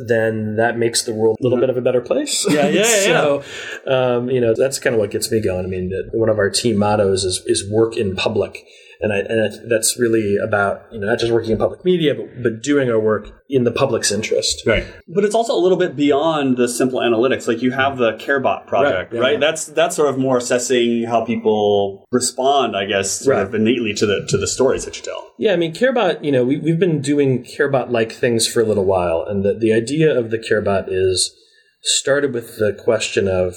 then 0.07 0.57
that 0.57 0.79
makes 0.79 1.03
the 1.03 1.15
world 1.15 1.37
a 1.41 1.43
little 1.43 1.59
bit 1.59 1.71
of 1.71 1.77
a 1.77 1.81
better 1.81 2.01
place. 2.01 2.47
Yeah, 2.49 2.69
yeah, 2.69 2.83
yeah. 2.83 3.05
so, 3.05 3.43
um, 3.87 4.31
you 4.31 4.41
know, 4.41 4.55
that's 4.57 4.79
kind 4.79 4.95
of 4.95 5.01
what 5.01 5.11
gets 5.11 5.31
me 5.31 5.41
going. 5.41 5.65
I 5.65 5.69
mean, 5.69 5.93
one 6.13 6.29
of 6.29 6.39
our 6.39 6.51
team 6.51 6.79
mottos 6.79 7.25
is, 7.25 7.43
is 7.47 7.69
work 7.71 7.97
in 7.97 8.17
public. 8.17 8.67
And, 9.01 9.13
I, 9.13 9.19
and 9.19 9.71
that's 9.71 9.99
really 9.99 10.37
about, 10.37 10.83
you 10.91 10.99
know, 10.99 11.07
not 11.07 11.19
just 11.19 11.33
working 11.33 11.51
in 11.53 11.59
public 11.59 11.85
media, 11.85 12.15
but, 12.15 12.43
but 12.43 12.63
doing 12.63 12.89
our 12.91 12.99
work 12.99 13.31
in 13.49 13.65
the 13.65 13.71
public's 13.71 14.11
interest. 14.11 14.63
Right. 14.67 14.87
But 15.07 15.25
it's 15.25 15.35
also 15.35 15.55
a 15.55 15.61
little 15.61 15.77
bit 15.79 15.97
beyond 15.97 16.57
the 16.57 16.69
simple 16.69 17.01
analytics. 17.01 17.47
Like 17.47 17.61
you 17.63 17.73
have 17.73 17.99
the 17.99 18.13
CareBot 18.13 18.67
project, 18.67 19.13
Right, 19.13 19.21
right? 19.21 19.33
yeah. 19.35 19.39
That's 19.39 19.67
that's 19.67 19.97
sort 19.97 20.09
of 20.09 20.19
more 20.19 20.39
assessing 20.39 21.05
how 21.05 21.25
people 21.25 22.07
respond, 22.11 22.77
I 22.77 22.87
guess, 22.87 23.11
sort 23.21 23.37
Right. 23.37 23.47
of 23.47 23.55
innately 23.55 23.93
to 23.95 24.07
the 24.07 24.27
to 24.29 24.39
the 24.39 24.47
stories 24.49 24.85
that 24.87 24.97
you 24.97 25.03
tell. 25.03 25.33
Yeah, 25.39 25.53
I 25.53 25.57
mean, 25.57 25.75
CareBot, 25.75 26.25
you 26.25 26.33
know, 26.33 26.45
we, 26.45 26.57
we've 26.59 26.79
been 26.79 27.03
doing 27.03 27.45
CareBot 27.45 27.91
like 27.91 28.13
things 28.13 28.47
for 28.47 28.61
a 28.61 28.65
little 28.65 28.87
while. 28.87 29.25
And 29.29 29.45
the, 29.45 29.53
the 29.55 29.73
idea 29.75 30.19
of 30.19 30.31
the 30.31 30.39
CareBot 30.39 30.87
is 30.89 31.35
started 31.83 32.33
with 32.33 32.57
the 32.59 32.73
question 32.73 33.29
of 33.29 33.55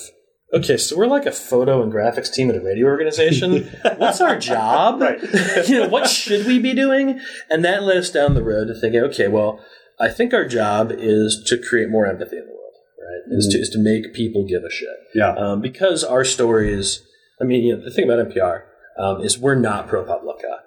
okay, 0.53 0.77
so 0.77 0.97
we're 0.97 1.07
like 1.07 1.25
a 1.25 1.31
photo 1.31 1.81
and 1.83 1.91
graphics 1.91 2.31
team 2.33 2.49
at 2.49 2.55
a 2.55 2.61
radio 2.61 2.85
organization. 2.87 3.69
What's 3.97 4.21
our 4.21 4.37
job? 4.37 5.01
Right. 5.01 5.19
you 5.67 5.79
know, 5.79 5.87
what 5.87 6.09
should 6.09 6.45
we 6.45 6.59
be 6.59 6.73
doing? 6.73 7.19
And 7.49 7.63
that 7.65 7.83
led 7.83 7.97
us 7.97 8.09
down 8.09 8.33
the 8.33 8.43
road 8.43 8.65
to 8.67 8.73
thinking, 8.73 9.01
okay, 9.01 9.27
well, 9.27 9.59
I 9.99 10.09
think 10.09 10.33
our 10.33 10.47
job 10.47 10.91
is 10.95 11.43
to 11.47 11.57
create 11.57 11.89
more 11.89 12.05
empathy 12.07 12.37
in 12.37 12.45
the 12.45 12.51
world, 12.51 12.73
right? 12.99 13.37
Is, 13.37 13.47
to, 13.47 13.57
is 13.59 13.69
to 13.71 13.77
make 13.79 14.13
people 14.13 14.45
give 14.45 14.63
a 14.63 14.69
shit 14.71 14.87
Yeah. 15.13 15.33
um, 15.33 15.61
because 15.61 16.03
our 16.03 16.23
stories. 16.23 17.05
I 17.41 17.45
mean, 17.45 17.63
you 17.63 17.75
know, 17.77 17.83
the 17.83 17.91
thing 17.91 18.03
about 18.09 18.27
NPR 18.29 18.63
um, 18.97 19.21
is 19.21 19.37
we're 19.39 19.55
not 19.55 19.87
ProPublica, 19.87 20.57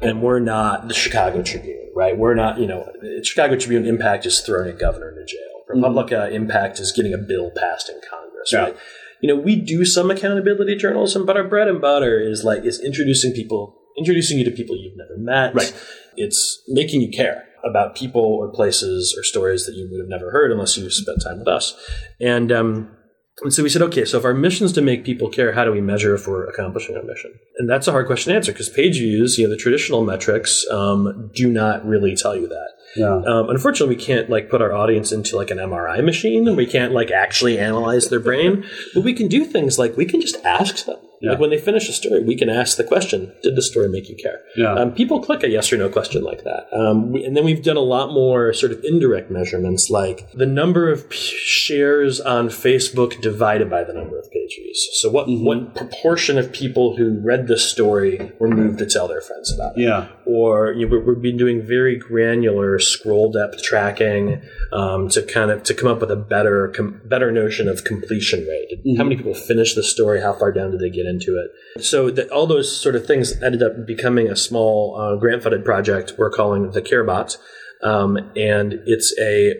and 0.00 0.22
we're 0.22 0.40
not 0.40 0.88
the 0.88 0.94
Chicago 0.94 1.42
Tribune, 1.42 1.90
right? 1.94 2.16
We're 2.16 2.34
not, 2.34 2.58
you 2.58 2.66
know, 2.66 2.90
Chicago 3.22 3.56
Tribune 3.56 3.84
impact 3.86 4.24
is 4.24 4.40
throwing 4.40 4.70
a 4.70 4.72
governor 4.72 5.10
into 5.10 5.26
jail. 5.26 5.40
ProPublica 5.68 6.32
impact 6.32 6.80
is 6.80 6.90
getting 6.90 7.12
a 7.12 7.18
bill 7.18 7.50
passed 7.54 7.90
in 7.90 7.96
Congress, 8.08 8.50
Yeah. 8.52 8.58
right? 8.60 8.76
You 9.22 9.28
know, 9.28 9.40
we 9.40 9.56
do 9.56 9.84
some 9.84 10.10
accountability 10.10 10.76
journalism, 10.76 11.24
but 11.24 11.36
our 11.36 11.44
bread 11.44 11.68
and 11.68 11.80
butter 11.80 12.20
is 12.20 12.44
like 12.44 12.64
is 12.64 12.80
introducing 12.80 13.32
people, 13.32 13.78
introducing 13.96 14.38
you 14.38 14.44
to 14.44 14.50
people 14.50 14.76
you've 14.76 14.96
never 14.96 15.16
met. 15.16 15.54
Right. 15.54 15.72
It's 16.16 16.62
making 16.68 17.00
you 17.00 17.10
care 17.10 17.46
about 17.64 17.94
people 17.94 18.20
or 18.22 18.52
places 18.52 19.14
or 19.16 19.22
stories 19.22 19.64
that 19.66 19.76
you 19.76 19.88
would 19.90 20.00
have 20.00 20.08
never 20.08 20.32
heard 20.32 20.50
unless 20.50 20.76
you 20.76 20.90
spent 20.90 21.22
time 21.22 21.38
with 21.38 21.48
us. 21.48 21.74
And 22.20 22.50
um, 22.50 22.96
and 23.40 23.52
so 23.52 23.62
we 23.62 23.68
said, 23.68 23.82
okay, 23.82 24.04
so 24.04 24.18
if 24.18 24.24
our 24.24 24.34
mission 24.34 24.66
is 24.66 24.72
to 24.72 24.82
make 24.82 25.04
people 25.04 25.28
care, 25.28 25.52
how 25.52 25.64
do 25.64 25.72
we 25.72 25.80
measure 25.80 26.14
if 26.14 26.26
we're 26.26 26.46
accomplishing 26.48 26.96
our 26.96 27.02
mission? 27.02 27.32
And 27.58 27.68
that's 27.68 27.88
a 27.88 27.92
hard 27.92 28.06
question 28.06 28.30
to 28.30 28.36
answer 28.36 28.52
because 28.52 28.68
page 28.68 28.98
views, 28.98 29.38
you 29.38 29.44
know, 29.44 29.50
the 29.50 29.56
traditional 29.56 30.04
metrics 30.04 30.66
um, 30.70 31.30
do 31.34 31.50
not 31.50 31.84
really 31.86 32.14
tell 32.14 32.36
you 32.36 32.46
that. 32.48 32.68
Yeah. 32.96 33.22
Um, 33.26 33.48
unfortunately, 33.48 33.96
we 33.96 34.02
can't 34.02 34.28
like 34.28 34.50
put 34.50 34.60
our 34.60 34.72
audience 34.72 35.12
into 35.12 35.36
like 35.36 35.50
an 35.50 35.58
MRI 35.58 36.04
machine, 36.04 36.46
and 36.46 36.56
we 36.56 36.66
can't 36.66 36.92
like 36.92 37.10
actually 37.10 37.58
analyze 37.58 38.08
their 38.08 38.20
brain. 38.20 38.64
but 38.94 39.02
we 39.02 39.14
can 39.14 39.28
do 39.28 39.44
things 39.44 39.78
like 39.78 39.96
we 39.96 40.04
can 40.04 40.20
just 40.20 40.36
ask 40.44 40.84
them. 40.84 40.98
Yeah. 41.22 41.30
Like 41.30 41.40
when 41.40 41.50
they 41.50 41.58
finish 41.58 41.88
a 41.88 41.92
story, 41.92 42.22
we 42.22 42.36
can 42.36 42.48
ask 42.48 42.76
the 42.76 42.84
question: 42.84 43.32
Did 43.42 43.56
the 43.56 43.62
story 43.62 43.88
make 43.88 44.08
you 44.08 44.16
care? 44.16 44.40
Yeah. 44.56 44.74
Um, 44.74 44.92
people 44.92 45.20
click 45.22 45.42
a 45.44 45.48
yes 45.48 45.72
or 45.72 45.76
no 45.76 45.88
question 45.88 46.22
like 46.24 46.44
that, 46.44 46.66
um, 46.72 47.12
we, 47.12 47.24
and 47.24 47.36
then 47.36 47.44
we've 47.44 47.62
done 47.62 47.76
a 47.76 47.80
lot 47.80 48.12
more 48.12 48.52
sort 48.52 48.72
of 48.72 48.82
indirect 48.84 49.30
measurements, 49.30 49.88
like 49.88 50.30
the 50.32 50.46
number 50.46 50.90
of 50.90 51.08
p- 51.08 51.16
shares 51.16 52.20
on 52.20 52.48
Facebook 52.48 53.20
divided 53.20 53.70
by 53.70 53.84
the 53.84 53.92
number 53.92 54.18
of 54.18 54.30
page 54.30 54.56
views. 54.58 54.88
So, 55.00 55.10
what 55.10 55.26
what 55.28 55.74
proportion 55.74 56.38
of 56.38 56.52
people 56.52 56.96
who 56.96 57.20
read 57.20 57.46
this 57.46 57.64
story 57.70 58.32
were 58.40 58.48
moved 58.48 58.78
to 58.80 58.86
tell 58.86 59.06
their 59.08 59.20
friends 59.20 59.52
about 59.52 59.78
it? 59.78 59.82
Yeah. 59.82 60.08
or 60.26 60.72
you 60.72 60.88
know, 60.88 60.98
we've 60.98 61.22
been 61.22 61.36
doing 61.36 61.62
very 61.62 61.96
granular 61.96 62.78
scroll 62.78 63.30
depth 63.30 63.62
tracking 63.62 64.42
um, 64.72 65.08
to 65.10 65.22
kind 65.22 65.50
of 65.50 65.62
to 65.64 65.74
come 65.74 65.88
up 65.90 66.00
with 66.00 66.10
a 66.10 66.16
better 66.16 66.68
com- 66.68 67.00
better 67.04 67.30
notion 67.30 67.68
of 67.68 67.84
completion 67.84 68.40
rate. 68.46 68.70
Mm-hmm. 68.84 68.96
How 68.96 69.04
many 69.04 69.16
people 69.16 69.34
finish 69.34 69.74
the 69.74 69.82
story? 69.82 70.20
How 70.20 70.32
far 70.32 70.50
down 70.52 70.70
did 70.72 70.80
they 70.80 70.90
get 70.90 71.06
into 71.12 71.38
it? 71.38 71.84
So 71.84 72.10
the, 72.10 72.28
all 72.32 72.46
those 72.46 72.80
sort 72.80 72.96
of 72.96 73.06
things 73.06 73.40
ended 73.42 73.62
up 73.62 73.86
becoming 73.86 74.28
a 74.28 74.36
small 74.36 74.96
uh, 74.98 75.16
grant 75.16 75.42
funded 75.42 75.64
project 75.64 76.14
we're 76.18 76.30
calling 76.30 76.70
the 76.70 76.82
CareBot, 76.82 77.36
um, 77.82 78.16
and 78.36 78.74
it's 78.86 79.14
a 79.20 79.54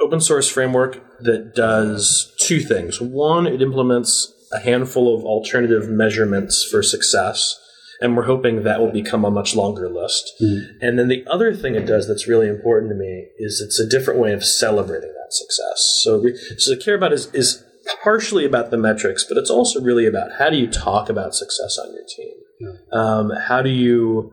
open 0.00 0.20
source 0.20 0.48
framework 0.48 1.00
that 1.20 1.54
does 1.54 2.34
two 2.40 2.60
things. 2.60 3.00
One, 3.00 3.46
it 3.46 3.62
implements 3.62 4.32
a 4.52 4.58
handful 4.58 5.16
of 5.16 5.24
alternative 5.24 5.88
measurements 5.88 6.64
for 6.64 6.82
success 6.82 7.60
and 8.00 8.16
we're 8.16 8.24
hoping 8.24 8.64
that 8.64 8.80
will 8.80 8.90
become 8.90 9.24
a 9.24 9.30
much 9.30 9.54
longer 9.54 9.88
list. 9.88 10.32
Mm-hmm. 10.42 10.78
And 10.80 10.98
then 10.98 11.08
the 11.08 11.24
other 11.30 11.54
thing 11.54 11.74
it 11.74 11.86
does 11.86 12.08
that's 12.08 12.26
really 12.28 12.48
important 12.48 12.90
to 12.90 12.96
me 12.96 13.28
is 13.38 13.60
it's 13.60 13.78
a 13.78 13.88
different 13.88 14.20
way 14.20 14.32
of 14.32 14.44
celebrating 14.44 15.12
that 15.12 15.32
success. 15.32 16.00
So, 16.02 16.22
so 16.58 16.74
the 16.74 16.80
CareBot 16.80 17.12
is, 17.12 17.32
is 17.34 17.64
partially 18.02 18.44
about 18.44 18.70
the 18.70 18.76
metrics, 18.76 19.24
but 19.24 19.36
it's 19.36 19.50
also 19.50 19.80
really 19.80 20.06
about 20.06 20.32
how 20.38 20.50
do 20.50 20.56
you 20.56 20.66
talk 20.66 21.08
about 21.08 21.34
success 21.34 21.78
on 21.78 21.92
your 21.92 22.04
team? 22.08 22.34
Yeah. 22.60 22.76
Um, 22.92 23.30
how 23.48 23.62
do 23.62 23.70
you, 23.70 24.32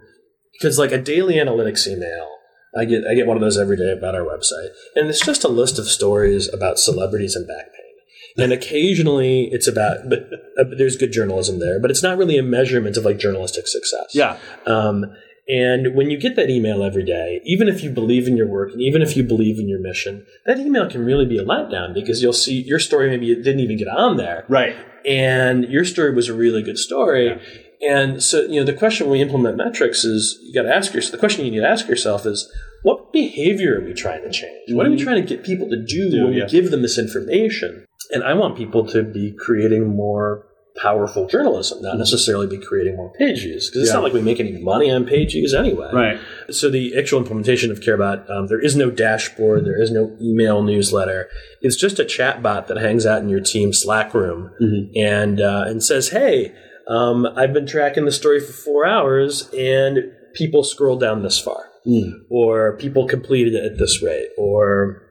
because 0.54 0.78
like 0.78 0.92
a 0.92 1.02
daily 1.02 1.36
analytics 1.36 1.88
email, 1.88 2.30
I 2.78 2.86
get 2.86 3.04
I 3.06 3.16
get 3.16 3.28
one 3.28 3.36
of 3.36 3.42
those 3.42 3.58
every 3.58 3.76
day 3.76 3.92
about 3.92 4.16
our 4.16 4.22
website, 4.22 4.70
and 4.96 5.10
it's 5.10 5.26
just 5.26 5.44
a 5.44 5.50
list 5.50 5.78
of 5.78 5.88
stories 5.88 6.52
about 6.54 6.80
celebrities 6.80 7.36
and 7.36 7.46
back 7.46 7.66
pain 7.66 7.92
and 8.38 8.54
occasionally 8.54 9.50
it's 9.52 9.68
about 9.68 10.10
but, 10.10 10.30
uh, 10.58 10.64
there's 10.78 10.96
good 10.96 11.12
journalism 11.12 11.60
there 11.60 11.80
but 11.80 11.92
it's 11.92 12.04
not 12.04 12.18
really 12.18 12.38
a 12.38 12.44
measurement 12.44 12.98
of 12.98 13.06
like 13.06 13.18
journalistic 13.18 13.68
success 13.68 14.08
yeah 14.14 14.38
um, 14.66 15.06
and 15.48 15.96
when 15.96 16.10
you 16.10 16.18
get 16.18 16.36
that 16.36 16.50
email 16.50 16.84
every 16.84 17.04
day 17.04 17.42
even 17.46 17.68
if 17.68 17.84
you 17.84 17.90
believe 17.90 18.28
in 18.28 18.38
your 18.38 18.48
work 18.48 18.72
and 18.72 18.82
even 18.82 19.02
if 19.02 19.16
you 19.16 19.24
believe 19.24 19.60
in 19.60 19.68
your 19.68 19.80
mission 19.80 20.26
that 20.46 20.60
email 20.60 20.90
can 20.90 21.04
really 21.04 21.26
be 21.26 21.38
a 21.38 21.46
letdown 21.46 21.94
because 21.94 22.22
you'll 22.22 22.34
see 22.34 22.62
your 22.62 22.80
story 22.80 23.10
maybe 23.10 23.32
it 23.32 23.44
didn't 23.44 23.60
even 23.60 23.78
get 23.78 23.88
on 23.88 24.18
there 24.18 24.46
right 24.50 24.76
and 25.06 25.66
your 25.66 25.84
story 25.84 26.14
was 26.14 26.30
a 26.30 26.34
really 26.34 26.62
good 26.62 26.78
story 26.78 27.28
yeah. 27.28 27.40
And 27.82 28.22
so, 28.22 28.42
you 28.44 28.60
know, 28.60 28.66
the 28.66 28.74
question 28.74 29.08
when 29.08 29.14
we 29.14 29.22
implement 29.22 29.58
metrics 29.58 30.06
is 30.06 30.38
you 30.44 30.54
got 30.54 30.64
to 30.64 30.76
ask 30.76 30.94
yourself, 30.94 31.14
the 31.14 31.18
question 31.18 31.46
you 31.46 31.52
need 31.52 31.62
to 31.62 31.68
ask 31.68 31.88
yourself 31.88 32.26
is, 32.26 32.52
what 32.84 33.12
behavior 33.12 33.80
are 33.80 33.84
we 33.84 33.94
trying 33.94 34.24
to 34.24 34.32
change? 34.32 34.72
What 34.72 34.86
are 34.86 34.90
we 34.90 34.98
mm-hmm. 34.98 35.04
trying 35.04 35.26
to 35.26 35.28
get 35.28 35.44
people 35.44 35.70
to 35.70 35.84
do, 35.84 36.10
do 36.10 36.26
when 36.26 36.34
yeah. 36.34 36.46
we 36.46 36.50
give 36.50 36.72
them 36.72 36.82
this 36.82 36.98
information? 36.98 37.86
And 38.12 38.24
I 38.24 38.34
want 38.34 38.58
people 38.58 38.86
to 38.88 39.04
be 39.04 39.32
creating 39.32 39.88
more 39.88 40.46
powerful 40.78 41.28
journalism, 41.28 41.82
not 41.82 41.98
necessarily 41.98 42.48
be 42.48 42.58
creating 42.58 42.96
more 42.96 43.12
page 43.14 43.42
views 43.42 43.70
because 43.70 43.84
it's 43.84 43.90
yeah. 43.90 43.96
not 43.96 44.04
like 44.04 44.14
we 44.14 44.22
make 44.22 44.40
any 44.40 44.58
money 44.62 44.90
on 44.90 45.06
page 45.06 45.34
views 45.34 45.54
anyway. 45.54 45.90
Right. 45.94 46.20
So 46.50 46.70
the 46.70 46.98
actual 46.98 47.20
implementation 47.20 47.72
of 47.72 47.80
CareBot, 47.80 48.30
um, 48.30 48.48
there 48.48 48.60
is 48.60 48.76
no 48.76 48.90
dashboard, 48.90 49.66
there 49.66 49.82
is 49.82 49.92
no 49.92 50.16
email 50.22 50.64
newsletter. 50.64 51.30
It's 51.62 51.76
just 51.76 52.00
a 52.00 52.06
chat 52.06 52.42
bot 52.42 52.68
that 52.68 52.78
hangs 52.78 53.06
out 53.06 53.22
in 53.22 53.30
your 53.30 53.42
team 53.42 53.74
Slack 53.74 54.14
room 54.14 54.52
mm-hmm. 54.62 54.98
and 54.98 55.42
uh, 55.42 55.66
and 55.68 55.84
says, 55.84 56.10
"Hey, 56.10 56.54
um, 56.88 57.26
I've 57.36 57.54
been 57.54 57.68
tracking 57.68 58.06
the 58.06 58.12
story 58.12 58.40
for 58.40 58.54
four 58.54 58.86
hours, 58.86 59.50
and 59.54 60.12
people 60.34 60.64
scroll 60.64 60.98
down 60.98 61.24
this 61.24 61.40
far, 61.40 61.70
mm. 61.86 62.12
or 62.30 62.78
people 62.78 63.08
completed 63.08 63.54
it 63.54 63.66
at 63.74 63.78
this 63.78 64.02
rate, 64.02 64.30
or 64.38 65.04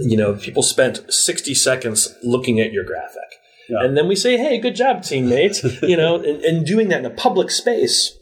you 0.00 0.16
know, 0.16 0.34
people 0.34 0.62
spent 0.62 1.12
60 1.12 1.54
seconds 1.54 2.14
looking 2.22 2.60
at 2.60 2.72
your 2.72 2.84
graphic. 2.84 3.22
Yeah. 3.68 3.84
And 3.84 3.96
then 3.96 4.08
we 4.08 4.16
say, 4.16 4.36
hey, 4.36 4.58
good 4.58 4.74
job, 4.74 4.98
teammate. 4.98 5.82
you 5.88 5.96
know, 5.96 6.16
and, 6.16 6.42
and, 6.44 6.66
doing 6.66 6.88
that 6.88 7.00
in 7.00 7.06
a 7.06 7.10
public 7.10 7.50
space, 7.50 8.16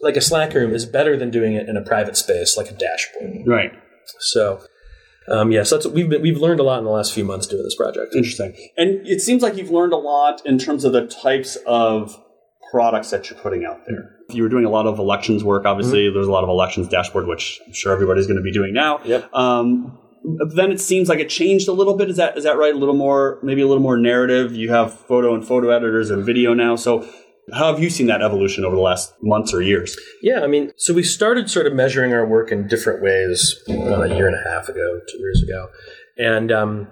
like 0.00 0.16
a 0.16 0.20
Slack 0.20 0.54
room, 0.54 0.72
is 0.72 0.86
better 0.86 1.16
than 1.16 1.30
doing 1.30 1.54
it 1.54 1.68
in 1.68 1.76
a 1.76 1.82
private 1.82 2.16
space, 2.16 2.56
like 2.56 2.70
a 2.70 2.74
dashboard. 2.74 3.46
Right. 3.46 3.72
So, 4.20 4.60
um, 5.28 5.52
yes, 5.52 5.70
that's 5.70 5.86
we've 5.86 6.08
been, 6.08 6.22
we've 6.22 6.38
learned 6.38 6.60
a 6.60 6.62
lot 6.62 6.78
in 6.78 6.84
the 6.84 6.90
last 6.90 7.12
few 7.12 7.24
months 7.24 7.46
doing 7.46 7.62
this 7.62 7.76
project. 7.76 8.14
Interesting. 8.14 8.54
And 8.76 9.06
it 9.06 9.20
seems 9.20 9.42
like 9.42 9.56
you've 9.56 9.70
learned 9.70 9.92
a 9.92 9.98
lot 9.98 10.40
in 10.46 10.58
terms 10.58 10.84
of 10.84 10.92
the 10.92 11.06
types 11.06 11.56
of 11.66 12.18
products 12.70 13.10
that 13.10 13.28
you're 13.28 13.38
putting 13.38 13.64
out 13.64 13.80
there. 13.86 14.16
If 14.28 14.34
you 14.34 14.42
were 14.42 14.48
doing 14.48 14.64
a 14.64 14.70
lot 14.70 14.86
of 14.86 14.98
elections 14.98 15.42
work, 15.42 15.64
obviously 15.64 16.00
mm-hmm. 16.00 16.14
there's 16.14 16.26
a 16.26 16.32
lot 16.32 16.44
of 16.44 16.50
elections 16.50 16.88
dashboard, 16.88 17.26
which 17.26 17.60
I'm 17.66 17.72
sure 17.72 17.92
everybody's 17.92 18.26
going 18.26 18.36
to 18.36 18.42
be 18.42 18.52
doing 18.52 18.74
now. 18.74 19.00
Yep. 19.04 19.34
Um, 19.34 19.98
then 20.24 20.70
it 20.70 20.80
seems 20.80 21.08
like 21.08 21.18
it 21.18 21.28
changed 21.28 21.68
a 21.68 21.72
little 21.72 21.96
bit. 21.96 22.10
Is 22.10 22.16
that 22.16 22.36
is 22.36 22.44
that 22.44 22.56
right? 22.56 22.74
A 22.74 22.78
little 22.78 22.94
more, 22.94 23.38
maybe 23.42 23.62
a 23.62 23.66
little 23.66 23.82
more 23.82 23.96
narrative. 23.96 24.54
You 24.54 24.70
have 24.70 24.92
photo 24.92 25.34
and 25.34 25.46
photo 25.46 25.70
editors 25.70 26.10
and 26.10 26.24
video 26.24 26.54
now. 26.54 26.76
So 26.76 27.08
how 27.52 27.72
have 27.72 27.82
you 27.82 27.90
seen 27.90 28.06
that 28.08 28.22
evolution 28.22 28.64
over 28.64 28.76
the 28.76 28.82
last 28.82 29.14
months 29.22 29.54
or 29.54 29.62
years? 29.62 29.98
Yeah, 30.22 30.40
I 30.40 30.46
mean, 30.46 30.72
so 30.76 30.92
we 30.92 31.02
started 31.02 31.50
sort 31.50 31.66
of 31.66 31.72
measuring 31.72 32.12
our 32.12 32.26
work 32.26 32.52
in 32.52 32.66
different 32.66 33.02
ways 33.02 33.58
uh, 33.68 33.72
a 33.72 34.08
year 34.14 34.26
and 34.26 34.36
a 34.36 34.50
half 34.50 34.68
ago, 34.68 35.00
two 35.10 35.18
years 35.18 35.42
ago, 35.42 35.68
and 36.18 36.52
um, 36.52 36.88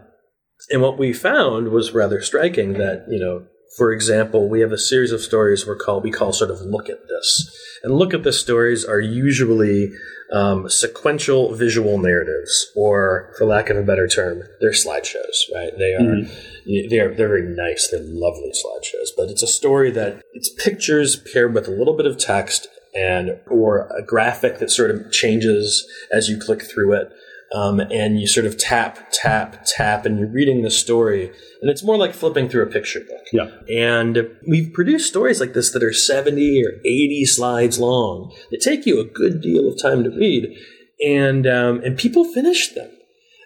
and 0.70 0.82
what 0.82 0.98
we 0.98 1.12
found 1.12 1.68
was 1.68 1.92
rather 1.92 2.22
striking. 2.22 2.74
That 2.74 3.04
you 3.08 3.18
know, 3.18 3.46
for 3.76 3.92
example, 3.92 4.48
we 4.48 4.60
have 4.60 4.72
a 4.72 4.78
series 4.78 5.12
of 5.12 5.20
stories 5.20 5.66
we 5.66 5.76
call 5.76 6.00
we 6.00 6.10
call 6.10 6.32
sort 6.32 6.50
of 6.50 6.60
look 6.62 6.88
at 6.88 7.08
this, 7.08 7.78
and 7.82 7.94
look 7.94 8.14
at 8.14 8.22
this 8.22 8.40
stories 8.40 8.84
are 8.84 9.00
usually 9.00 9.92
um, 10.32 10.68
sequential 10.68 11.54
visual 11.54 11.98
narratives, 11.98 12.72
or 12.74 13.32
for 13.36 13.44
lack 13.44 13.70
of 13.70 13.76
a 13.76 13.82
better 13.82 14.08
term, 14.08 14.42
they're 14.60 14.70
slideshows. 14.70 15.52
Right? 15.54 15.76
They 15.76 15.94
are 15.94 16.00
mm-hmm. 16.00 16.88
they 16.88 16.98
are 16.98 17.14
they're 17.14 17.28
very 17.28 17.42
nice. 17.42 17.88
They're 17.88 18.00
lovely 18.02 18.52
slideshows, 18.52 19.10
but 19.16 19.28
it's 19.28 19.42
a 19.42 19.46
story 19.46 19.90
that 19.92 20.22
it's 20.32 20.48
pictures 20.48 21.16
paired 21.16 21.54
with 21.54 21.68
a 21.68 21.72
little 21.72 21.96
bit 21.96 22.06
of 22.06 22.18
text 22.18 22.68
and 22.94 23.38
or 23.46 23.88
a 23.88 24.02
graphic 24.02 24.58
that 24.58 24.70
sort 24.70 24.90
of 24.90 25.12
changes 25.12 25.86
as 26.10 26.28
you 26.28 26.38
click 26.38 26.62
through 26.62 26.94
it. 26.94 27.12
Um, 27.54 27.78
and 27.80 28.20
you 28.20 28.26
sort 28.26 28.44
of 28.44 28.58
tap, 28.58 29.12
tap, 29.12 29.64
tap, 29.64 30.04
and 30.04 30.18
you're 30.18 30.28
reading 30.28 30.62
the 30.62 30.70
story. 30.70 31.28
And 31.62 31.70
it's 31.70 31.84
more 31.84 31.96
like 31.96 32.12
flipping 32.12 32.48
through 32.48 32.64
a 32.64 32.66
picture 32.66 33.00
book. 33.00 33.22
Yeah. 33.32 33.50
And 33.70 34.28
we've 34.48 34.72
produced 34.72 35.08
stories 35.08 35.40
like 35.40 35.52
this 35.52 35.70
that 35.70 35.82
are 35.82 35.92
70 35.92 36.64
or 36.64 36.80
80 36.84 37.24
slides 37.26 37.78
long 37.78 38.34
They 38.50 38.56
take 38.56 38.84
you 38.84 39.00
a 39.00 39.04
good 39.04 39.40
deal 39.40 39.68
of 39.68 39.80
time 39.80 40.02
to 40.04 40.10
read. 40.10 40.56
And, 41.04 41.46
um, 41.46 41.80
and 41.84 41.96
people 41.96 42.24
finish 42.24 42.74
them. 42.74 42.90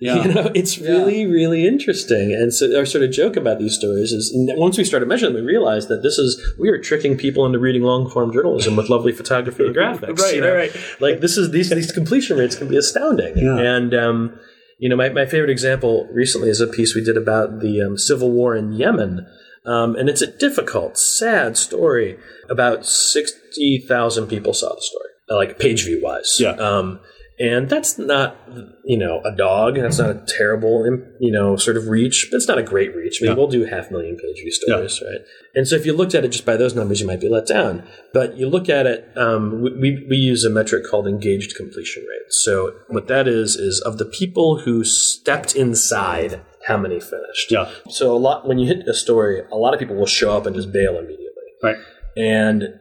Yeah. 0.11 0.25
You 0.25 0.33
know, 0.33 0.50
it's 0.54 0.78
really, 0.78 1.23
yeah. 1.23 1.28
really 1.28 1.66
interesting. 1.66 2.33
And 2.33 2.54
so 2.54 2.75
our 2.78 2.87
sort 2.87 3.04
of 3.04 3.11
joke 3.11 3.37
about 3.37 3.59
these 3.59 3.75
stories 3.75 4.12
is 4.12 4.33
once 4.57 4.78
we 4.78 4.85
started 4.85 5.07
measuring 5.07 5.35
them, 5.35 5.45
we 5.45 5.52
realized 5.52 5.88
that 5.88 6.02
this 6.02 6.16
is, 6.16 6.40
we 6.59 6.71
are 6.71 6.78
tricking 6.78 7.19
people 7.19 7.45
into 7.45 7.59
reading 7.59 7.83
long 7.83 8.09
form 8.09 8.33
journalism 8.33 8.76
with 8.76 8.88
lovely 8.88 9.12
photography 9.12 9.66
and 9.66 9.76
graphics. 9.76 10.19
right, 10.19 10.35
you 10.35 10.40
know? 10.40 10.57
right, 10.57 10.75
Like 11.00 11.21
this 11.21 11.37
is, 11.37 11.50
these, 11.50 11.69
these 11.69 11.92
completion 11.92 12.38
rates 12.38 12.57
can 12.57 12.69
be 12.69 12.78
astounding. 12.78 13.37
Yeah. 13.37 13.59
And, 13.59 13.92
um, 13.92 14.40
you 14.78 14.88
know, 14.88 14.97
my, 14.97 15.11
my 15.11 15.26
favorite 15.26 15.50
example 15.50 16.09
recently 16.11 16.49
is 16.49 16.62
a 16.62 16.66
piece 16.66 16.95
we 16.95 17.04
did 17.04 17.19
about 17.19 17.61
the 17.61 17.83
um, 17.83 17.99
civil 17.99 18.30
war 18.30 18.57
in 18.57 18.73
Yemen. 18.73 19.26
Um, 19.66 19.97
and 19.97 20.09
it's 20.09 20.23
a 20.23 20.26
difficult, 20.26 20.97
sad 20.97 21.59
story. 21.59 22.19
About 22.49 22.87
60,000 22.87 24.26
people 24.28 24.54
saw 24.54 24.75
the 24.75 24.80
story, 24.80 25.11
like 25.28 25.59
page 25.59 25.85
view 25.85 26.00
wise. 26.02 26.38
Yeah. 26.40 26.52
Um, 26.52 27.00
and 27.40 27.70
that's 27.70 27.99
not 27.99 28.37
you 28.85 28.99
know 28.99 29.23
a 29.25 29.35
dog 29.35 29.76
that's 29.76 29.99
not 29.99 30.11
a 30.11 30.23
terrible 30.28 30.85
you 31.18 31.32
know 31.32 31.56
sort 31.56 31.78
of 31.78 31.88
reach 31.88 32.28
but 32.30 32.37
it's 32.37 32.47
not 32.47 32.59
a 32.59 32.62
great 32.62 32.94
reach. 32.94 33.20
I 33.20 33.25
mean 33.25 33.32
yeah. 33.32 33.38
we'll 33.38 33.49
do 33.49 33.64
half 33.64 33.90
million 33.90 34.16
page 34.16 34.37
view 34.37 34.52
stories 34.52 35.00
yeah. 35.02 35.09
right? 35.09 35.20
And 35.54 35.66
so 35.66 35.75
if 35.75 35.87
you 35.87 35.94
looked 35.97 36.14
at 36.14 36.25
it 36.25 36.28
just 36.28 36.44
by 36.44 36.56
those 36.56 36.75
numbers 36.75 37.00
you 37.00 37.06
might 37.06 37.20
be 37.20 37.28
let 37.28 37.47
down. 37.47 37.88
But 38.12 38.37
you 38.37 38.49
look 38.49 38.68
at 38.68 38.87
it 38.87 39.11
um, 39.16 39.62
we, 39.62 40.06
we 40.09 40.16
use 40.16 40.44
a 40.44 40.50
metric 40.50 40.85
called 40.88 41.09
engaged 41.09 41.56
completion 41.56 42.02
rate. 42.02 42.30
So 42.30 42.75
what 42.88 43.09
that 43.09 43.26
is 43.26 43.56
is 43.56 43.80
of 43.80 43.97
the 43.97 44.04
people 44.04 44.61
who 44.61 44.85
stepped 44.85 45.56
inside 45.56 46.42
how 46.66 46.76
many 46.76 47.00
finished? 47.00 47.50
Yeah. 47.50 47.70
So 47.88 48.14
a 48.14 48.18
lot 48.18 48.47
when 48.47 48.59
you 48.59 48.66
hit 48.66 48.87
a 48.87 48.94
story 48.94 49.42
a 49.50 49.56
lot 49.56 49.73
of 49.73 49.80
people 49.80 49.97
will 49.97 50.06
show 50.06 50.37
up 50.37 50.44
and 50.44 50.54
just 50.54 50.70
bail 50.70 50.99
immediately. 50.99 51.26
Right. 51.62 51.76
And 52.16 52.80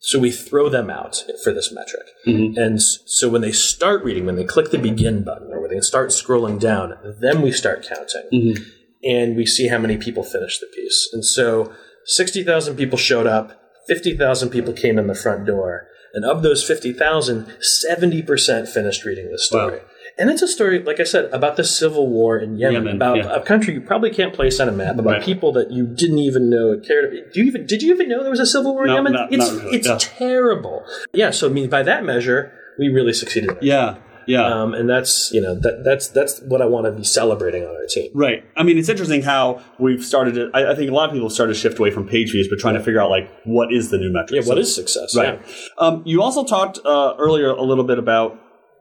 so 0.00 0.18
we 0.18 0.30
throw 0.30 0.70
them 0.70 0.88
out 0.88 1.22
for 1.44 1.52
this 1.52 1.70
metric. 1.72 2.06
Mm-hmm. 2.26 2.58
And 2.58 2.82
so 2.82 3.28
when 3.28 3.42
they 3.42 3.52
start 3.52 4.02
reading, 4.02 4.24
when 4.24 4.36
they 4.36 4.44
click 4.44 4.70
the 4.70 4.78
begin 4.78 5.22
button 5.22 5.52
or 5.52 5.60
when 5.60 5.70
they 5.70 5.80
start 5.80 6.08
scrolling 6.08 6.58
down, 6.58 6.94
then 7.20 7.42
we 7.42 7.52
start 7.52 7.86
counting. 7.86 8.28
Mm-hmm. 8.32 8.62
And 9.04 9.36
we 9.36 9.44
see 9.44 9.68
how 9.68 9.78
many 9.78 9.98
people 9.98 10.22
finish 10.22 10.58
the 10.58 10.66
piece. 10.74 11.08
And 11.12 11.24
so 11.24 11.72
60,000 12.06 12.76
people 12.76 12.98
showed 12.98 13.26
up, 13.26 13.60
50,000 13.88 14.48
people 14.48 14.72
came 14.72 14.98
in 14.98 15.06
the 15.06 15.14
front 15.14 15.46
door. 15.46 15.86
And 16.14 16.24
of 16.24 16.42
those 16.42 16.66
50,000, 16.66 17.46
70% 17.86 18.68
finished 18.68 19.04
reading 19.04 19.30
the 19.30 19.38
story. 19.38 19.78
Wow. 19.78 19.84
And 20.20 20.28
it's 20.28 20.42
a 20.42 20.48
story, 20.48 20.82
like 20.82 21.00
I 21.00 21.04
said, 21.04 21.30
about 21.32 21.56
the 21.56 21.64
civil 21.64 22.06
war 22.06 22.38
in 22.38 22.58
Yemen, 22.58 22.74
Yemen 22.74 22.96
about 22.96 23.16
yeah. 23.16 23.34
a 23.34 23.42
country 23.42 23.72
you 23.72 23.80
probably 23.80 24.10
can't 24.10 24.34
place 24.34 24.60
on 24.60 24.68
a 24.68 24.72
map, 24.72 24.98
about 24.98 25.10
right. 25.10 25.22
people 25.22 25.50
that 25.52 25.70
you 25.70 25.86
didn't 25.86 26.18
even 26.18 26.50
know 26.50 26.78
cared. 26.78 27.32
Do 27.32 27.40
you 27.40 27.46
even 27.46 27.64
did 27.64 27.80
you 27.82 27.94
even 27.94 28.06
know 28.06 28.20
there 28.20 28.30
was 28.30 28.38
a 28.38 28.46
civil 28.46 28.74
war 28.74 28.86
no, 28.86 28.92
in 28.92 28.96
Yemen? 28.96 29.12
Not, 29.14 29.32
it's 29.32 29.50
not 29.50 29.62
really. 29.64 29.76
it's 29.78 29.88
yeah. 29.88 29.96
terrible. 29.98 30.84
Yeah, 31.14 31.30
so 31.30 31.48
I 31.48 31.52
mean, 31.52 31.70
by 31.70 31.82
that 31.84 32.04
measure, 32.04 32.52
we 32.78 32.88
really 32.88 33.14
succeeded. 33.14 33.56
Yeah. 33.62 33.96
Yeah. 34.26 34.44
Um, 34.44 34.74
and 34.74 34.88
that's 34.88 35.32
you 35.32 35.40
know 35.40 35.54
that 35.54 35.82
that's 35.84 36.08
that's 36.08 36.40
what 36.42 36.60
I 36.60 36.66
want 36.66 36.84
to 36.84 36.92
be 36.92 37.02
celebrating 37.02 37.64
on 37.64 37.74
our 37.74 37.86
team. 37.86 38.10
Right. 38.14 38.44
I 38.56 38.62
mean, 38.62 38.76
it's 38.76 38.90
interesting 38.90 39.22
how 39.22 39.62
we've 39.78 40.04
started 40.04 40.34
to, 40.34 40.50
I, 40.52 40.72
I 40.72 40.74
think 40.76 40.90
a 40.90 40.94
lot 40.94 41.08
of 41.08 41.14
people 41.14 41.30
started 41.30 41.54
to 41.54 41.58
shift 41.58 41.78
away 41.78 41.90
from 41.90 42.06
page 42.06 42.30
views, 42.30 42.46
but 42.46 42.58
trying 42.58 42.74
to 42.74 42.80
figure 42.80 43.00
out 43.00 43.08
like 43.08 43.28
what 43.44 43.72
is 43.72 43.90
the 43.90 43.96
new 43.96 44.12
metric. 44.12 44.42
Yeah, 44.42 44.48
what 44.48 44.56
So- 44.56 44.60
is 44.60 44.74
success? 44.74 45.16
Right. 45.16 45.40
Yeah. 45.40 45.68
Um, 45.78 46.02
you 46.04 46.22
also 46.22 46.44
talked 46.44 46.78
uh, 46.84 47.14
earlier 47.18 47.48
a 47.48 47.62
little 47.62 47.84
bit 47.84 47.98
about 47.98 48.38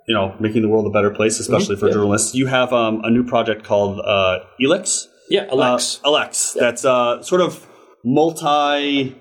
you 0.10 0.16
know 0.18 0.36
making 0.40 0.62
the 0.64 0.70
world 0.74 0.86
a 0.88 0.94
better 0.98 1.12
place, 1.20 1.40
especially 1.40 1.76
for 1.76 1.86
Mm-hmm. 1.86 1.88
Yeah. 1.88 1.94
journalists. 1.94 2.30
You 2.36 2.48
have 2.48 2.74
um, 2.74 3.02
a 3.04 3.10
new 3.18 3.24
project 3.34 3.64
called 3.64 4.00
uh, 4.16 4.40
Elex. 4.62 5.06
Yeah, 5.30 5.46
Elex. 5.56 6.00
Uh, 6.04 6.10
Elex. 6.10 6.54
That's 6.64 6.84
uh, 6.84 7.22
sort 7.22 7.42
of 7.42 7.52
multi 8.04 9.16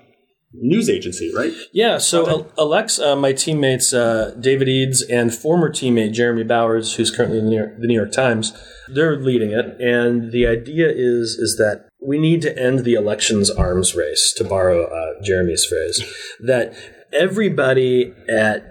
news 0.53 0.89
agency, 0.89 1.31
right? 1.35 1.53
Yeah, 1.73 1.99
so 1.99 2.27
Al- 2.27 2.43
Elex, 2.67 2.99
uh, 2.99 3.15
my 3.15 3.33
teammates 3.33 3.93
uh, 3.93 4.35
David 4.39 4.67
Eads 4.67 5.03
and 5.03 5.31
former 5.33 5.69
teammate 5.69 6.13
Jeremy 6.13 6.43
Bowers, 6.43 6.95
who's 6.95 7.11
currently 7.15 7.37
in 7.37 7.45
the 7.45 7.51
New, 7.51 7.57
York, 7.57 7.73
the 7.79 7.85
New 7.87 7.93
York 8.01 8.11
Times, 8.11 8.51
they're 8.91 9.19
leading 9.19 9.51
it, 9.51 9.79
and 9.79 10.31
the 10.31 10.47
idea 10.47 10.87
is 10.89 11.37
is 11.45 11.55
that 11.57 11.87
we 12.01 12.17
need 12.17 12.41
to 12.41 12.57
end 12.57 12.79
the 12.79 12.95
elections 12.95 13.51
arms 13.51 13.93
race, 13.95 14.33
to 14.37 14.43
borrow 14.43 14.85
uh, 14.85 15.21
Jeremy's 15.23 15.65
phrase. 15.65 16.01
That 16.39 16.73
everybody 17.13 18.13
at 18.27 18.68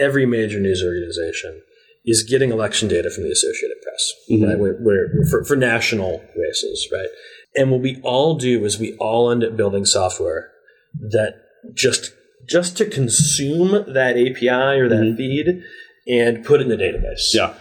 every 0.00 0.26
major 0.26 0.58
news 0.58 0.82
organization 0.82 1.62
is 2.04 2.22
getting 2.22 2.50
election 2.50 2.88
data 2.88 3.10
from 3.10 3.24
the 3.24 3.30
Associated 3.30 3.76
Press, 3.82 4.12
mm-hmm. 4.30 4.44
right? 4.44 4.58
We're, 4.58 4.76
we're, 4.80 5.26
for, 5.30 5.44
for 5.44 5.56
national 5.56 6.24
races, 6.36 6.88
right? 6.90 7.08
And 7.56 7.70
what 7.70 7.80
we 7.80 8.00
all 8.02 8.36
do 8.36 8.64
is 8.64 8.78
we 8.78 8.96
all 8.96 9.30
end 9.30 9.44
up 9.44 9.56
building 9.56 9.84
software 9.84 10.50
that 10.98 11.34
just 11.74 12.12
just 12.48 12.76
to 12.78 12.86
consume 12.86 13.92
that 13.92 14.16
API 14.16 14.80
or 14.80 14.88
that 14.88 14.96
mm-hmm. 14.96 15.16
feed 15.16 15.62
and 16.08 16.44
put 16.44 16.60
it 16.60 16.64
in 16.64 16.68
the 16.70 16.82
database. 16.82 17.34
Yeah. 17.34 17.54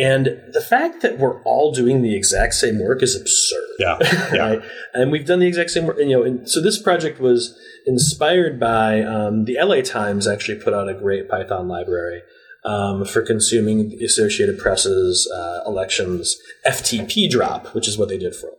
And 0.00 0.26
the 0.52 0.60
fact 0.60 1.02
that 1.02 1.18
we're 1.18 1.40
all 1.42 1.72
doing 1.72 2.02
the 2.02 2.16
exact 2.16 2.54
same 2.54 2.80
work 2.82 3.02
is 3.02 3.14
absurd. 3.14 3.64
Yeah. 3.78 3.98
Yeah. 4.34 4.40
right? 4.48 4.62
And 4.92 5.12
we've 5.12 5.26
done 5.26 5.38
the 5.40 5.46
exact 5.46 5.70
same 5.70 5.86
work. 5.86 5.98
And, 5.98 6.10
you 6.10 6.16
know, 6.18 6.24
and 6.24 6.48
so 6.48 6.60
this 6.60 6.80
project 6.80 7.20
was 7.20 7.56
inspired 7.86 8.58
by 8.58 9.02
um, 9.02 9.44
the 9.44 9.56
LA 9.60 9.82
Times. 9.82 10.26
Actually, 10.26 10.58
put 10.60 10.74
out 10.74 10.88
a 10.88 10.94
great 10.94 11.28
Python 11.28 11.68
library 11.68 12.22
um, 12.64 13.04
for 13.04 13.22
consuming 13.22 13.90
the 13.90 14.04
Associated 14.04 14.58
Press's 14.58 15.30
uh, 15.32 15.60
elections 15.66 16.36
FTP 16.66 17.30
drop, 17.30 17.68
which 17.74 17.86
is 17.86 17.96
what 17.98 18.08
they 18.08 18.18
did 18.18 18.34
for 18.34 18.48
it. 18.48 18.54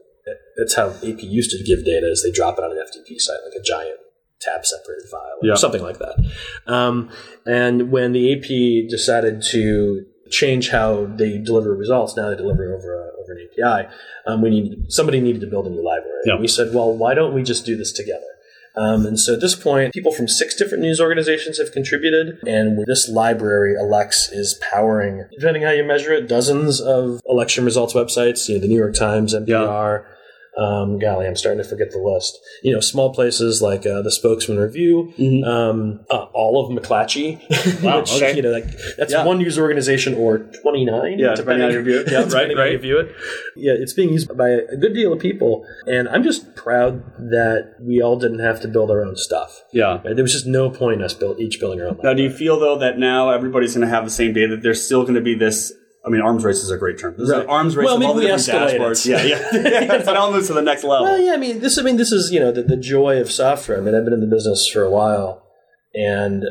That's 0.58 0.76
how 0.76 0.90
AP 0.92 1.22
used 1.22 1.52
to 1.52 1.62
give 1.64 1.84
data, 1.86 2.08
is 2.10 2.24
they 2.24 2.32
drop 2.32 2.58
it 2.58 2.64
on 2.64 2.72
an 2.72 2.78
FTP 2.78 3.20
site, 3.20 3.40
like 3.46 3.60
a 3.60 3.62
giant 3.64 3.98
tab 4.42 4.66
separated 4.66 5.10
file 5.10 5.38
or 5.42 5.48
Yeah. 5.50 5.56
something 5.56 5.82
like 5.84 5.98
that. 6.00 6.16
Um, 6.66 7.10
and 7.46 7.92
when 7.92 8.14
the 8.14 8.32
AP 8.34 8.90
decided 8.90 9.42
to 9.52 10.06
change 10.30 10.70
how 10.70 11.06
they 11.06 11.38
deliver 11.38 11.76
results, 11.76 12.16
now 12.16 12.30
they 12.30 12.36
deliver 12.36 12.74
over 12.74 12.94
a, 12.94 13.22
over 13.22 13.34
an 13.34 13.48
API. 13.48 13.90
Um, 14.26 14.42
we 14.42 14.50
need 14.50 14.92
somebody 14.92 15.20
needed 15.20 15.42
to 15.42 15.48
build 15.48 15.68
a 15.68 15.70
new 15.70 15.84
library. 15.84 16.22
Yeah. 16.26 16.34
And 16.34 16.42
we 16.42 16.48
said, 16.48 16.74
well, 16.74 16.94
why 16.94 17.14
don't 17.14 17.34
we 17.34 17.44
just 17.44 17.66
do 17.66 17.76
this 17.76 17.92
together? 17.92 18.26
Um, 18.78 19.06
and 19.06 19.20
so 19.20 19.36
at 19.36 19.42
this 19.42 19.56
point, 19.56 19.94
people 19.94 20.12
from 20.12 20.28
six 20.28 20.54
different 20.56 20.84
news 20.84 21.00
organizations 21.00 21.58
have 21.60 21.72
contributed, 21.72 22.40
and 22.46 22.84
this 22.86 23.08
library, 23.08 23.76
Elex, 23.76 24.34
is 24.34 24.60
powering, 24.62 25.26
depending 25.32 25.64
how 25.64 25.72
you 25.72 25.84
measure 25.84 26.12
it, 26.12 26.28
dozens 26.28 26.82
of 26.82 27.22
election 27.26 27.64
results 27.64 27.94
websites. 27.94 28.50
You 28.50 28.56
know, 28.56 28.62
the 28.62 28.68
New 28.68 28.78
York 28.78 28.94
Times, 28.94 29.34
NPR. 29.34 30.06
Um, 30.58 31.00
golly, 31.00 31.28
I'm 31.28 31.36
starting 31.36 31.62
to 31.62 31.68
forget 31.70 31.92
the 31.92 31.98
list. 32.00 32.40
You 32.64 32.74
know, 32.74 32.80
small 32.80 33.14
places 33.14 33.62
like 33.62 33.86
uh, 33.86 34.02
the 34.02 34.12
Spokesman 34.12 34.58
Review, 34.58 35.14
um, 35.46 36.00
uh, 36.10 36.26
all 36.34 36.64
of 36.64 36.72
McClatchy, 36.72 37.42
Mm-hmm. 37.46 37.86
Wow, 37.86 38.00
which 38.00 38.14
okay. 38.14 38.36
you 38.36 38.42
know, 38.42 38.52
like, 38.52 38.66
that's 38.98 39.12
Yeah. 39.12 39.26
one 39.26 39.38
news 39.38 39.60
organization 39.60 40.16
or 40.16 40.40
29. 40.40 41.20
Yeah, 41.20 41.36
depending 41.36 41.64
on 41.66 41.72
how 41.72 41.78
you 41.78 41.84
view 41.84 42.00
it. 42.00 42.08
Yeah, 42.12 42.20
right, 42.20 42.30
depending 42.30 42.52
on 42.52 42.58
how 42.58 42.64
right. 42.64 42.72
you 42.74 42.80
view 42.80 43.00
it. 43.00 43.16
Yeah, 43.56 43.74
it's 43.74 43.94
being 43.94 44.10
used 44.10 44.36
by 44.38 44.50
a 44.50 44.76
good 44.78 44.94
deal 44.94 45.14
of 45.14 45.20
people, 45.20 45.66
and 45.88 46.08
I'm 46.10 46.24
just 46.24 46.56
proud 46.56 47.04
that 47.32 47.76
we 47.82 48.02
all 48.02 48.18
didn't 48.18 48.40
have 48.40 48.62
to 48.62 48.68
build 48.68 48.92
our 48.92 49.04
own 49.06 49.16
stuff. 49.18 49.64
Yeah. 49.74 50.02
Right? 50.04 50.16
There 50.16 50.24
was 50.24 50.34
just 50.34 50.46
no 50.48 50.70
point 50.70 50.96
in 51.00 51.04
us 51.04 51.14
build, 51.14 51.40
each 51.40 51.60
building 51.60 51.82
our 51.82 51.88
own. 51.88 52.00
Now, 52.04 52.14
do 52.14 52.24
you 52.24 52.30
feel 52.32 52.60
though 52.60 52.78
that 52.80 52.98
now 52.98 53.30
everybody's 53.30 53.74
going 53.76 53.88
to 53.88 53.94
have 53.94 54.06
the 54.06 54.12
same 54.12 54.34
data? 54.34 54.56
That 54.56 54.64
there's 54.64 54.84
still 54.84 55.04
going 55.04 55.16
to 55.16 55.22
be 55.22 55.36
this. 55.36 55.74
I 56.06 56.10
mean, 56.10 56.22
arms 56.22 56.44
race 56.44 56.58
is 56.62 56.70
a 56.70 56.78
great 56.78 57.00
term. 57.00 57.14
This 57.18 57.30
is 57.30 57.32
an 57.32 57.48
arms 57.48 57.76
race 57.76 57.86
Well, 57.86 57.96
of 57.96 58.00
maybe 58.00 58.08
all 58.08 58.14
the 58.14 58.20
we 58.22 58.28
different 58.28 58.62
escalate 58.62 58.74
it. 58.76 58.82
dashboards. 58.82 59.06
Yeah, 59.06 59.24
yeah. 59.24 59.98
now 60.14 60.30
it 60.30 60.34
moves 60.34 60.48
to 60.48 60.54
the 60.54 60.62
next 60.62 60.84
level. 60.84 61.06
Well, 61.06 61.20
yeah, 61.20 61.34
I 61.34 61.38
mean, 61.38 61.60
this. 61.62 61.78
I 61.80 61.82
mean, 61.82 61.98
this 61.98 62.12
is 62.12 62.32
you 62.32 62.40
know 62.40 62.52
the, 62.52 62.62
the 62.64 62.78
joy 62.78 63.20
of 63.20 63.32
software. 63.32 63.78
I 63.78 63.82
mean, 63.82 63.96
I've 63.96 64.04
been 64.06 64.14
in 64.14 64.22
the 64.22 64.28
business 64.28 64.68
for 64.72 64.84
a 64.84 64.90
while, 64.90 65.44
and 65.96 66.44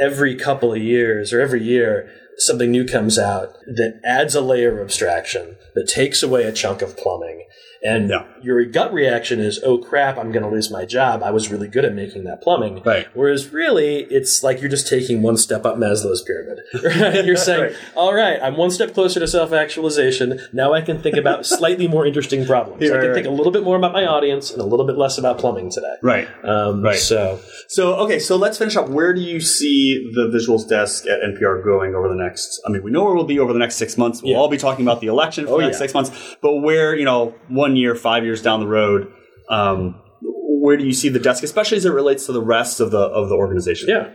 every 0.00 0.34
couple 0.36 0.72
of 0.72 0.78
years 0.78 1.32
or 1.32 1.40
every 1.40 1.62
year, 1.62 2.10
something 2.38 2.70
new 2.70 2.84
comes 2.86 3.18
out 3.18 3.52
that 3.66 4.00
adds 4.04 4.34
a 4.34 4.40
layer 4.40 4.74
of 4.74 4.84
abstraction 4.84 5.56
that 5.74 5.88
takes 5.88 6.22
away 6.22 6.42
a 6.44 6.52
chunk 6.52 6.82
of 6.82 6.96
plumbing. 6.96 7.46
And 7.86 8.10
Yeah. 8.10 8.24
your 8.42 8.64
gut 8.64 8.92
reaction 8.92 9.38
is, 9.40 9.60
"Oh 9.64 9.78
crap, 9.78 10.18
I'm 10.18 10.32
going 10.32 10.42
to 10.42 10.48
lose 10.50 10.70
my 10.70 10.84
job. 10.84 11.22
I 11.22 11.30
was 11.30 11.50
really 11.52 11.68
good 11.68 11.84
at 11.84 11.94
making 11.94 12.24
that 12.24 12.42
plumbing." 12.42 12.82
Right. 12.84 13.06
Whereas 13.14 13.52
really, 13.52 13.98
it's 14.10 14.42
like 14.42 14.60
you're 14.60 14.70
just 14.70 14.88
taking 14.88 15.22
one 15.22 15.36
step 15.36 15.64
up 15.64 15.76
Maslow's 15.76 16.22
pyramid. 16.22 16.58
Right? 16.82 17.24
You're 17.24 17.36
saying, 17.36 17.62
Right. 17.62 17.72
"All 17.94 18.14
right, 18.14 18.38
I'm 18.42 18.56
one 18.56 18.70
step 18.70 18.92
closer 18.94 19.20
to 19.20 19.26
self-actualization. 19.28 20.40
Now 20.52 20.72
I 20.72 20.80
can 20.80 20.98
think 21.00 21.16
about 21.16 21.46
slightly 21.46 21.88
more 21.88 22.06
interesting 22.06 22.44
problems. 22.46 22.82
Yeah, 22.82 22.90
I 22.90 22.98
can 22.98 23.06
right, 23.08 23.14
think 23.14 23.26
a 23.26 23.30
little 23.30 23.52
bit 23.52 23.62
more 23.62 23.76
about 23.76 23.92
my 23.92 24.04
audience 24.06 24.50
and 24.52 24.60
a 24.60 24.64
little 24.64 24.86
bit 24.86 24.96
less 24.96 25.18
about 25.18 25.38
plumbing 25.38 25.70
today." 25.70 25.94
Right. 26.02 26.28
Um, 26.44 26.82
Right. 26.82 26.96
So, 26.96 27.38
So, 27.68 27.94
okay, 27.96 28.18
so 28.18 28.36
let's 28.36 28.58
finish 28.58 28.76
up. 28.76 28.88
Where 28.88 29.12
do 29.12 29.20
you 29.20 29.40
see 29.40 30.10
the 30.14 30.28
visuals 30.28 30.68
desk 30.68 31.06
at 31.06 31.20
NPR 31.22 31.62
going 31.64 31.94
over 31.94 32.08
the 32.08 32.14
next? 32.14 32.60
I 32.66 32.70
mean, 32.70 32.82
we 32.82 32.90
know 32.90 33.04
where 33.04 33.14
we'll 33.14 33.24
be 33.24 33.38
over 33.38 33.52
the 33.52 33.58
next 33.58 33.76
six 33.76 33.96
months. 33.98 34.22
We'll 34.22 34.32
Yeah. 34.32 34.38
all 34.38 34.48
be 34.48 34.56
talking 34.56 34.84
about 34.84 35.00
the 35.00 35.08
election 35.08 35.46
for 35.46 35.54
Oh, 35.54 35.56
the 35.58 35.64
next 35.64 35.76
yeah. 35.76 35.84
six 35.84 35.94
months. 35.94 36.36
But 36.40 36.56
where, 36.56 36.94
you 36.96 37.04
know, 37.04 37.34
one 37.48 37.75
year, 37.76 37.94
five 37.94 38.24
years 38.24 38.42
down 38.42 38.60
the 38.60 38.66
road, 38.66 39.12
um, 39.48 40.00
where 40.22 40.76
do 40.76 40.84
you 40.84 40.92
see 40.92 41.08
the 41.08 41.20
desk, 41.20 41.44
especially 41.44 41.76
as 41.76 41.84
it 41.84 41.90
relates 41.90 42.26
to 42.26 42.32
the 42.32 42.42
rest 42.42 42.80
of 42.80 42.90
the 42.90 42.98
of 42.98 43.28
the 43.28 43.34
organization? 43.34 43.88
yeah. 43.88 44.12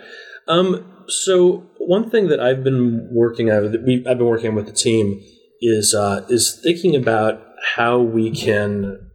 Um, 0.47 1.03
so 1.07 1.69
one 1.79 2.09
thing 2.09 2.27
that 2.27 2.39
I've 2.39 2.63
been 2.63 3.09
working 3.11 3.51
on, 3.51 3.71
that 3.71 3.83
we, 3.83 4.05
I've 4.07 4.17
been 4.17 4.27
working 4.27 4.49
on 4.49 4.55
with 4.55 4.65
the 4.65 4.73
team, 4.73 5.21
is 5.61 5.93
uh, 5.93 6.25
is 6.29 6.59
thinking 6.63 6.95
about 6.95 7.41
how 7.75 7.99
we 7.99 8.31
can 8.31 9.11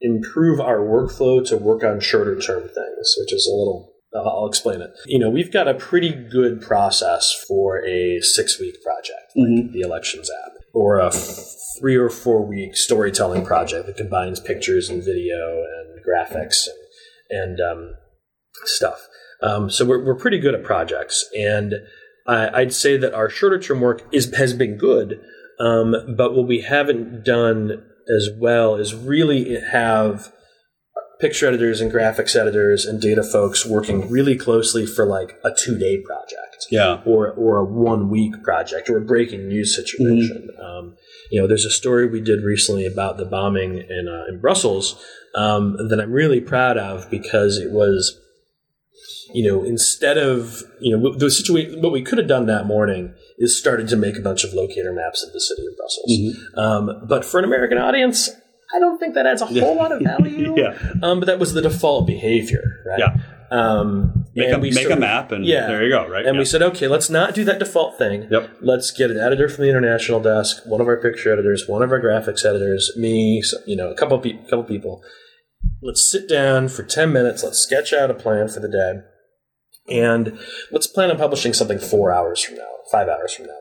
improve 0.00 0.60
our 0.60 0.78
workflow 0.78 1.46
to 1.46 1.56
work 1.56 1.84
on 1.84 2.00
shorter 2.00 2.38
term 2.38 2.62
things, 2.62 3.14
which 3.18 3.32
is 3.32 3.46
a 3.46 3.54
little. 3.54 3.92
I'll 4.14 4.28
I'll 4.28 4.48
explain 4.48 4.80
it. 4.80 4.90
You 5.06 5.18
know, 5.18 5.30
we've 5.30 5.52
got 5.52 5.68
a 5.68 5.74
pretty 5.74 6.12
good 6.12 6.60
process 6.60 7.32
for 7.46 7.84
a 7.86 8.20
six 8.20 8.58
week 8.58 8.82
project, 8.82 9.32
like 9.36 9.72
the 9.72 9.80
elections 9.80 10.30
app, 10.44 10.52
or 10.72 10.98
a 10.98 11.10
three 11.78 11.96
or 11.96 12.10
four 12.10 12.46
week 12.46 12.76
storytelling 12.76 13.44
project 13.44 13.86
that 13.86 13.96
combines 13.96 14.40
pictures 14.40 14.88
and 14.88 15.02
video 15.02 15.62
and 15.62 16.04
graphics 16.04 16.66
and, 17.30 17.58
and 17.58 17.60
um, 17.60 17.94
stuff. 18.64 19.06
Um, 19.42 19.70
so 19.70 19.84
we're, 19.84 20.04
we're 20.04 20.16
pretty 20.16 20.38
good 20.38 20.54
at 20.54 20.64
projects, 20.64 21.24
and 21.36 21.74
I, 22.26 22.60
I'd 22.60 22.74
say 22.74 22.96
that 22.98 23.14
our 23.14 23.30
shorter 23.30 23.58
term 23.58 23.80
work 23.80 24.06
is 24.12 24.34
has 24.34 24.52
been 24.52 24.76
good. 24.76 25.20
Um, 25.58 25.94
but 26.16 26.34
what 26.34 26.46
we 26.46 26.62
haven't 26.62 27.24
done 27.24 27.82
as 28.16 28.28
well 28.38 28.76
is 28.76 28.94
really 28.94 29.60
have 29.60 30.32
picture 31.20 31.46
editors 31.46 31.80
and 31.80 31.92
graphics 31.92 32.34
editors 32.34 32.84
and 32.86 33.00
data 33.00 33.22
folks 33.22 33.66
working 33.66 34.10
really 34.10 34.36
closely 34.36 34.86
for 34.86 35.04
like 35.04 35.38
a 35.44 35.50
two 35.56 35.78
day 35.78 35.98
project 35.98 36.66
Yeah. 36.70 37.00
or 37.04 37.30
or 37.32 37.58
a 37.58 37.64
one 37.64 38.08
week 38.08 38.42
project 38.42 38.88
or 38.90 38.96
a 38.98 39.00
breaking 39.00 39.48
news 39.48 39.74
situation. 39.74 40.48
Um, 40.60 40.96
you 41.30 41.40
know, 41.40 41.46
there's 41.46 41.64
a 41.64 41.70
story 41.70 42.06
we 42.06 42.20
did 42.20 42.42
recently 42.42 42.86
about 42.86 43.16
the 43.18 43.24
bombing 43.24 43.76
in 43.78 44.08
uh, 44.08 44.24
in 44.28 44.40
Brussels 44.40 45.02
um, 45.34 45.76
that 45.88 46.00
I'm 46.00 46.12
really 46.12 46.40
proud 46.40 46.76
of 46.76 47.08
because 47.10 47.56
it 47.58 47.70
was, 47.70 48.18
you 49.32 49.46
know, 49.48 49.62
instead 49.64 50.18
of 50.18 50.62
you 50.80 50.96
know 50.96 51.14
the 51.16 51.30
situation, 51.30 51.80
what 51.82 51.92
we 51.92 52.02
could 52.02 52.18
have 52.18 52.26
done 52.28 52.46
that 52.46 52.66
morning 52.66 53.14
is 53.38 53.56
started 53.58 53.88
to 53.88 53.96
make 53.96 54.16
a 54.16 54.20
bunch 54.20 54.44
of 54.44 54.52
locator 54.52 54.92
maps 54.92 55.22
of 55.22 55.32
the 55.32 55.40
city 55.40 55.62
of 55.66 55.76
Brussels. 55.76 56.36
Um, 56.56 57.06
but 57.06 57.24
for 57.24 57.38
an 57.38 57.44
American 57.44 57.78
audience. 57.78 58.30
I 58.74 58.78
don't 58.78 58.98
think 58.98 59.14
that 59.14 59.26
adds 59.26 59.42
a 59.42 59.46
whole 59.46 59.76
lot 59.76 59.92
of 59.92 60.00
value. 60.04 60.54
Yeah. 60.56 60.76
Um, 61.02 61.20
but 61.20 61.26
that 61.26 61.38
was 61.38 61.52
the 61.54 61.62
default 61.62 62.06
behavior, 62.06 62.62
right? 62.86 62.98
Yeah. 63.00 63.16
Um, 63.50 64.26
Make, 64.36 64.46
and 64.46 64.56
a, 64.56 64.58
we 64.60 64.70
make 64.70 64.84
sort 64.86 64.92
a 64.96 65.00
map, 65.00 65.32
and 65.32 65.44
yeah. 65.44 65.66
there 65.66 65.82
you 65.82 65.90
go, 65.90 66.08
right? 66.08 66.24
and 66.24 66.36
Yeah. 66.36 66.38
we 66.40 66.44
said, 66.44 66.62
okay, 66.62 66.86
let's 66.86 67.10
not 67.10 67.34
do 67.34 67.42
that 67.44 67.58
default 67.58 67.98
thing. 67.98 68.28
Yep. 68.30 68.58
Let's 68.60 68.92
get 68.92 69.10
an 69.10 69.18
editor 69.18 69.48
from 69.48 69.64
the 69.64 69.70
international 69.70 70.20
desk, 70.20 70.62
one 70.66 70.80
of 70.80 70.86
our 70.86 70.96
picture 70.96 71.32
editors, 71.32 71.64
one 71.66 71.82
of 71.82 71.90
our 71.90 72.00
graphics 72.00 72.44
editors, 72.44 72.92
me, 72.96 73.42
you 73.66 73.74
know, 73.74 73.90
a 73.90 73.96
couple 73.96 74.16
pe- 74.20 74.38
couple 74.44 74.62
people. 74.62 75.02
Let's 75.82 76.08
sit 76.08 76.28
down 76.28 76.68
for 76.68 76.84
ten 76.84 77.12
minutes. 77.12 77.42
Let's 77.42 77.58
sketch 77.58 77.92
out 77.92 78.08
a 78.08 78.14
plan 78.14 78.46
for 78.48 78.60
the 78.60 78.68
day, 78.68 79.00
and 79.92 80.38
let's 80.70 80.86
plan 80.86 81.10
on 81.10 81.16
publishing 81.18 81.52
something 81.52 81.80
four 81.80 82.12
hours 82.12 82.40
from 82.40 82.54
now, 82.56 82.68
five 82.92 83.08
hours 83.08 83.34
from 83.34 83.46
now, 83.46 83.58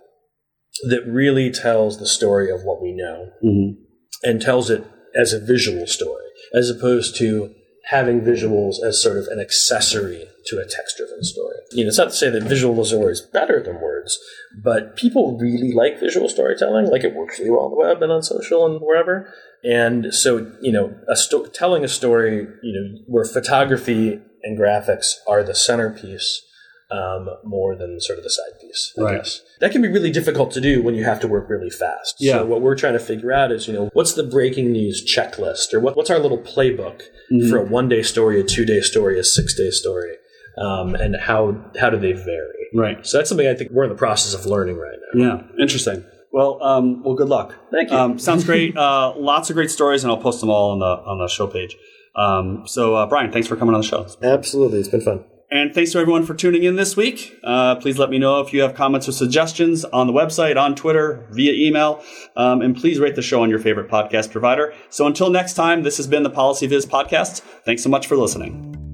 that 0.89 1.01
really 1.07 1.49
tells 1.51 1.97
the 1.97 2.07
story 2.07 2.51
of 2.51 2.61
what 2.63 2.79
we 2.81 2.91
know 2.93 3.31
Mhm. 3.43 3.75
and 4.23 4.39
tells 4.39 4.69
it 4.69 4.83
as 5.15 5.33
a 5.33 5.39
visual 5.39 5.87
story, 5.87 6.25
as 6.53 6.69
opposed 6.69 7.15
to 7.17 7.53
having 7.89 8.21
visuals 8.21 8.75
as 8.83 9.01
sort 9.01 9.17
of 9.17 9.27
an 9.27 9.39
accessory 9.39 10.25
to 10.45 10.59
a 10.59 10.65
text 10.65 10.97
driven 10.97 11.23
story. 11.23 11.55
You 11.71 11.83
know, 11.83 11.87
it's 11.87 11.97
not 11.97 12.11
to 12.11 12.15
say 12.15 12.29
that 12.29 12.43
visuals 12.43 12.93
are 12.93 12.97
always 12.97 13.21
better 13.21 13.63
than 13.63 13.81
words, 13.81 14.19
but 14.63 14.95
people 14.95 15.37
really 15.37 15.71
like 15.71 15.99
visual 15.99 16.29
storytelling. 16.29 16.87
Like 16.87 17.03
it 17.03 17.15
works 17.15 17.39
really 17.39 17.51
well 17.51 17.65
on 17.65 17.71
the 17.71 17.77
web 17.77 18.01
and 18.03 18.11
on 18.11 18.21
social 18.21 18.65
and 18.65 18.79
wherever. 18.79 19.33
And 19.63 20.13
so, 20.13 20.51
you 20.61 20.71
know, 20.71 20.95
a 21.07 21.15
sto- 21.15 21.47
telling 21.47 21.83
a 21.83 21.87
story, 21.87 22.47
you 22.61 22.73
know, 22.73 22.99
where 23.07 23.25
photography 23.25 24.19
and 24.43 24.57
graphics 24.57 25.15
are 25.27 25.43
the 25.43 25.55
centerpiece 25.55 26.43
um, 26.91 27.29
more 27.43 27.75
than 27.75 27.99
sort 28.01 28.17
of 28.17 28.23
the 28.23 28.29
side 28.31 28.59
piece. 28.59 28.93
I 28.97 29.01
Right. 29.01 29.17
guess. 29.17 29.41
That 29.61 29.71
can 29.71 29.81
be 29.81 29.87
really 29.87 30.11
difficult 30.11 30.51
to 30.53 30.61
do 30.61 30.81
when 30.81 30.95
you 30.95 31.03
have 31.03 31.19
to 31.19 31.27
work 31.27 31.47
really 31.49 31.69
fast. 31.69 32.15
Yeah. 32.19 32.39
So 32.39 32.45
what 32.45 32.61
we're 32.61 32.75
trying 32.75 32.93
to 32.93 32.99
figure 32.99 33.31
out 33.31 33.51
is, 33.51 33.67
you 33.67 33.73
know, 33.73 33.89
what's 33.93 34.13
the 34.13 34.23
breaking 34.23 34.71
news 34.71 35.03
checklist 35.05 35.73
or 35.73 35.79
what, 35.79 35.95
what's 35.95 36.09
our 36.09 36.19
little 36.19 36.39
playbook 36.39 37.01
Mm-hmm. 37.31 37.47
for 37.51 37.57
a 37.59 37.63
one 37.63 37.87
day 37.87 38.01
story, 38.01 38.39
a 38.39 38.43
two 38.43 38.65
day 38.65 38.81
story, 38.81 39.19
a 39.19 39.23
six 39.23 39.53
day 39.53 39.69
story, 39.69 40.15
um, 40.57 40.95
and 40.95 41.15
how 41.15 41.63
how 41.79 41.91
do 41.91 41.97
they 41.97 42.13
vary? 42.13 42.67
Right. 42.73 43.05
So 43.05 43.17
that's 43.17 43.29
something 43.29 43.47
I 43.47 43.53
think 43.53 43.69
we're 43.71 43.83
in 43.83 43.89
the 43.91 43.95
process 43.95 44.33
of 44.33 44.47
learning 44.47 44.77
right 44.77 44.97
now. 45.13 45.23
Yeah. 45.23 45.61
Interesting. 45.61 46.03
Well, 46.31 46.57
um, 46.63 47.03
well, 47.03 47.13
good 47.15 47.29
luck. 47.29 47.53
Thank 47.71 47.91
you. 47.91 47.97
Um, 47.97 48.17
sounds 48.17 48.43
great. 48.49 48.75
Uh, 48.75 49.13
lots 49.15 49.51
of 49.51 49.55
great 49.55 49.69
stories, 49.69 50.03
and 50.03 50.11
I'll 50.11 50.17
post 50.17 50.39
them 50.41 50.49
all 50.49 50.71
on 50.71 50.79
the 50.79 50.85
on 50.85 51.19
the 51.19 51.27
show 51.27 51.45
page. 51.45 51.77
Um, 52.15 52.63
so, 52.65 52.95
uh, 52.95 53.05
Brian, 53.05 53.31
thanks 53.31 53.47
for 53.47 53.55
coming 53.55 53.75
on 53.75 53.81
the 53.81 53.87
show. 53.87 54.07
Absolutely, 54.23 54.79
it's 54.79 54.89
been 54.89 55.01
fun. 55.01 55.23
And 55.51 55.73
thanks 55.73 55.91
to 55.93 55.99
everyone 55.99 56.25
for 56.25 56.35
tuning 56.35 56.63
in 56.63 56.75
this 56.75 56.95
week. 56.95 57.39
Uh, 57.43 57.75
please 57.75 57.97
let 57.97 58.11
me 58.11 58.19
know 58.19 58.39
if 58.39 58.53
you 58.53 58.61
have 58.61 58.75
comments 58.75 59.07
or 59.09 59.11
suggestions 59.11 59.83
on 59.83 60.05
the 60.05 60.13
website, 60.13 60.57
on 60.57 60.75
Twitter, 60.75 61.27
via 61.31 61.53
email. 61.53 62.03
Um, 62.35 62.61
and 62.61 62.75
please 62.75 62.99
rate 62.99 63.15
the 63.15 63.23
show 63.23 63.41
on 63.41 63.49
your 63.49 63.59
favorite 63.59 63.89
podcast 63.89 64.31
provider. 64.31 64.73
So 64.89 65.07
until 65.07 65.31
next 65.31 65.53
time, 65.53 65.81
this 65.81 65.97
has 65.97 66.05
been 66.05 66.23
the 66.23 66.29
Policy 66.29 66.67
Viz 66.67 66.85
podcast. 66.85 67.41
Thanks 67.65 67.81
so 67.81 67.89
much 67.89 68.05
for 68.05 68.15
listening. 68.15 68.88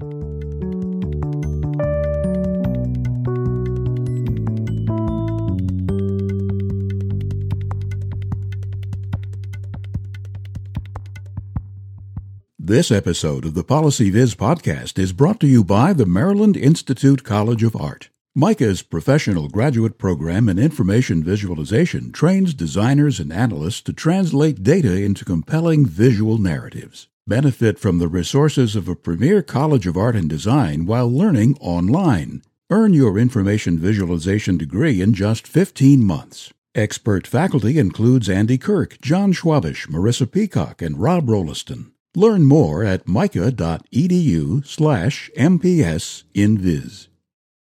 This 12.66 12.90
episode 12.90 13.44
of 13.44 13.54
the 13.54 13.62
Policy 13.62 14.10
Viz 14.10 14.34
podcast 14.34 14.98
is 14.98 15.12
brought 15.12 15.38
to 15.38 15.46
you 15.46 15.62
by 15.62 15.92
the 15.92 16.04
Maryland 16.04 16.56
Institute 16.56 17.22
College 17.22 17.62
of 17.62 17.76
Art. 17.76 18.10
MICA's 18.34 18.82
professional 18.82 19.48
graduate 19.48 19.98
program 19.98 20.48
in 20.48 20.58
information 20.58 21.22
visualization 21.22 22.10
trains 22.10 22.54
designers 22.54 23.20
and 23.20 23.32
analysts 23.32 23.82
to 23.82 23.92
translate 23.92 24.64
data 24.64 25.00
into 25.00 25.24
compelling 25.24 25.86
visual 25.86 26.38
narratives. 26.38 27.06
Benefit 27.24 27.78
from 27.78 27.98
the 27.98 28.08
resources 28.08 28.74
of 28.74 28.88
a 28.88 28.96
premier 28.96 29.42
College 29.42 29.86
of 29.86 29.96
Art 29.96 30.16
and 30.16 30.28
Design 30.28 30.86
while 30.86 31.08
learning 31.08 31.56
online. 31.60 32.42
Earn 32.68 32.92
your 32.92 33.16
information 33.16 33.78
visualization 33.78 34.58
degree 34.58 35.00
in 35.00 35.14
just 35.14 35.46
15 35.46 36.02
months. 36.02 36.52
Expert 36.74 37.28
faculty 37.28 37.78
includes 37.78 38.28
Andy 38.28 38.58
Kirk, 38.58 39.00
John 39.00 39.32
Schwabish, 39.32 39.86
Marissa 39.86 40.28
Peacock, 40.28 40.82
and 40.82 41.00
Rob 41.00 41.28
Rolliston. 41.28 41.92
Learn 42.16 42.46
more 42.46 42.82
at 42.82 43.06
mica.edu 43.06 44.66
slash 44.66 45.30
MPS. 45.36 47.15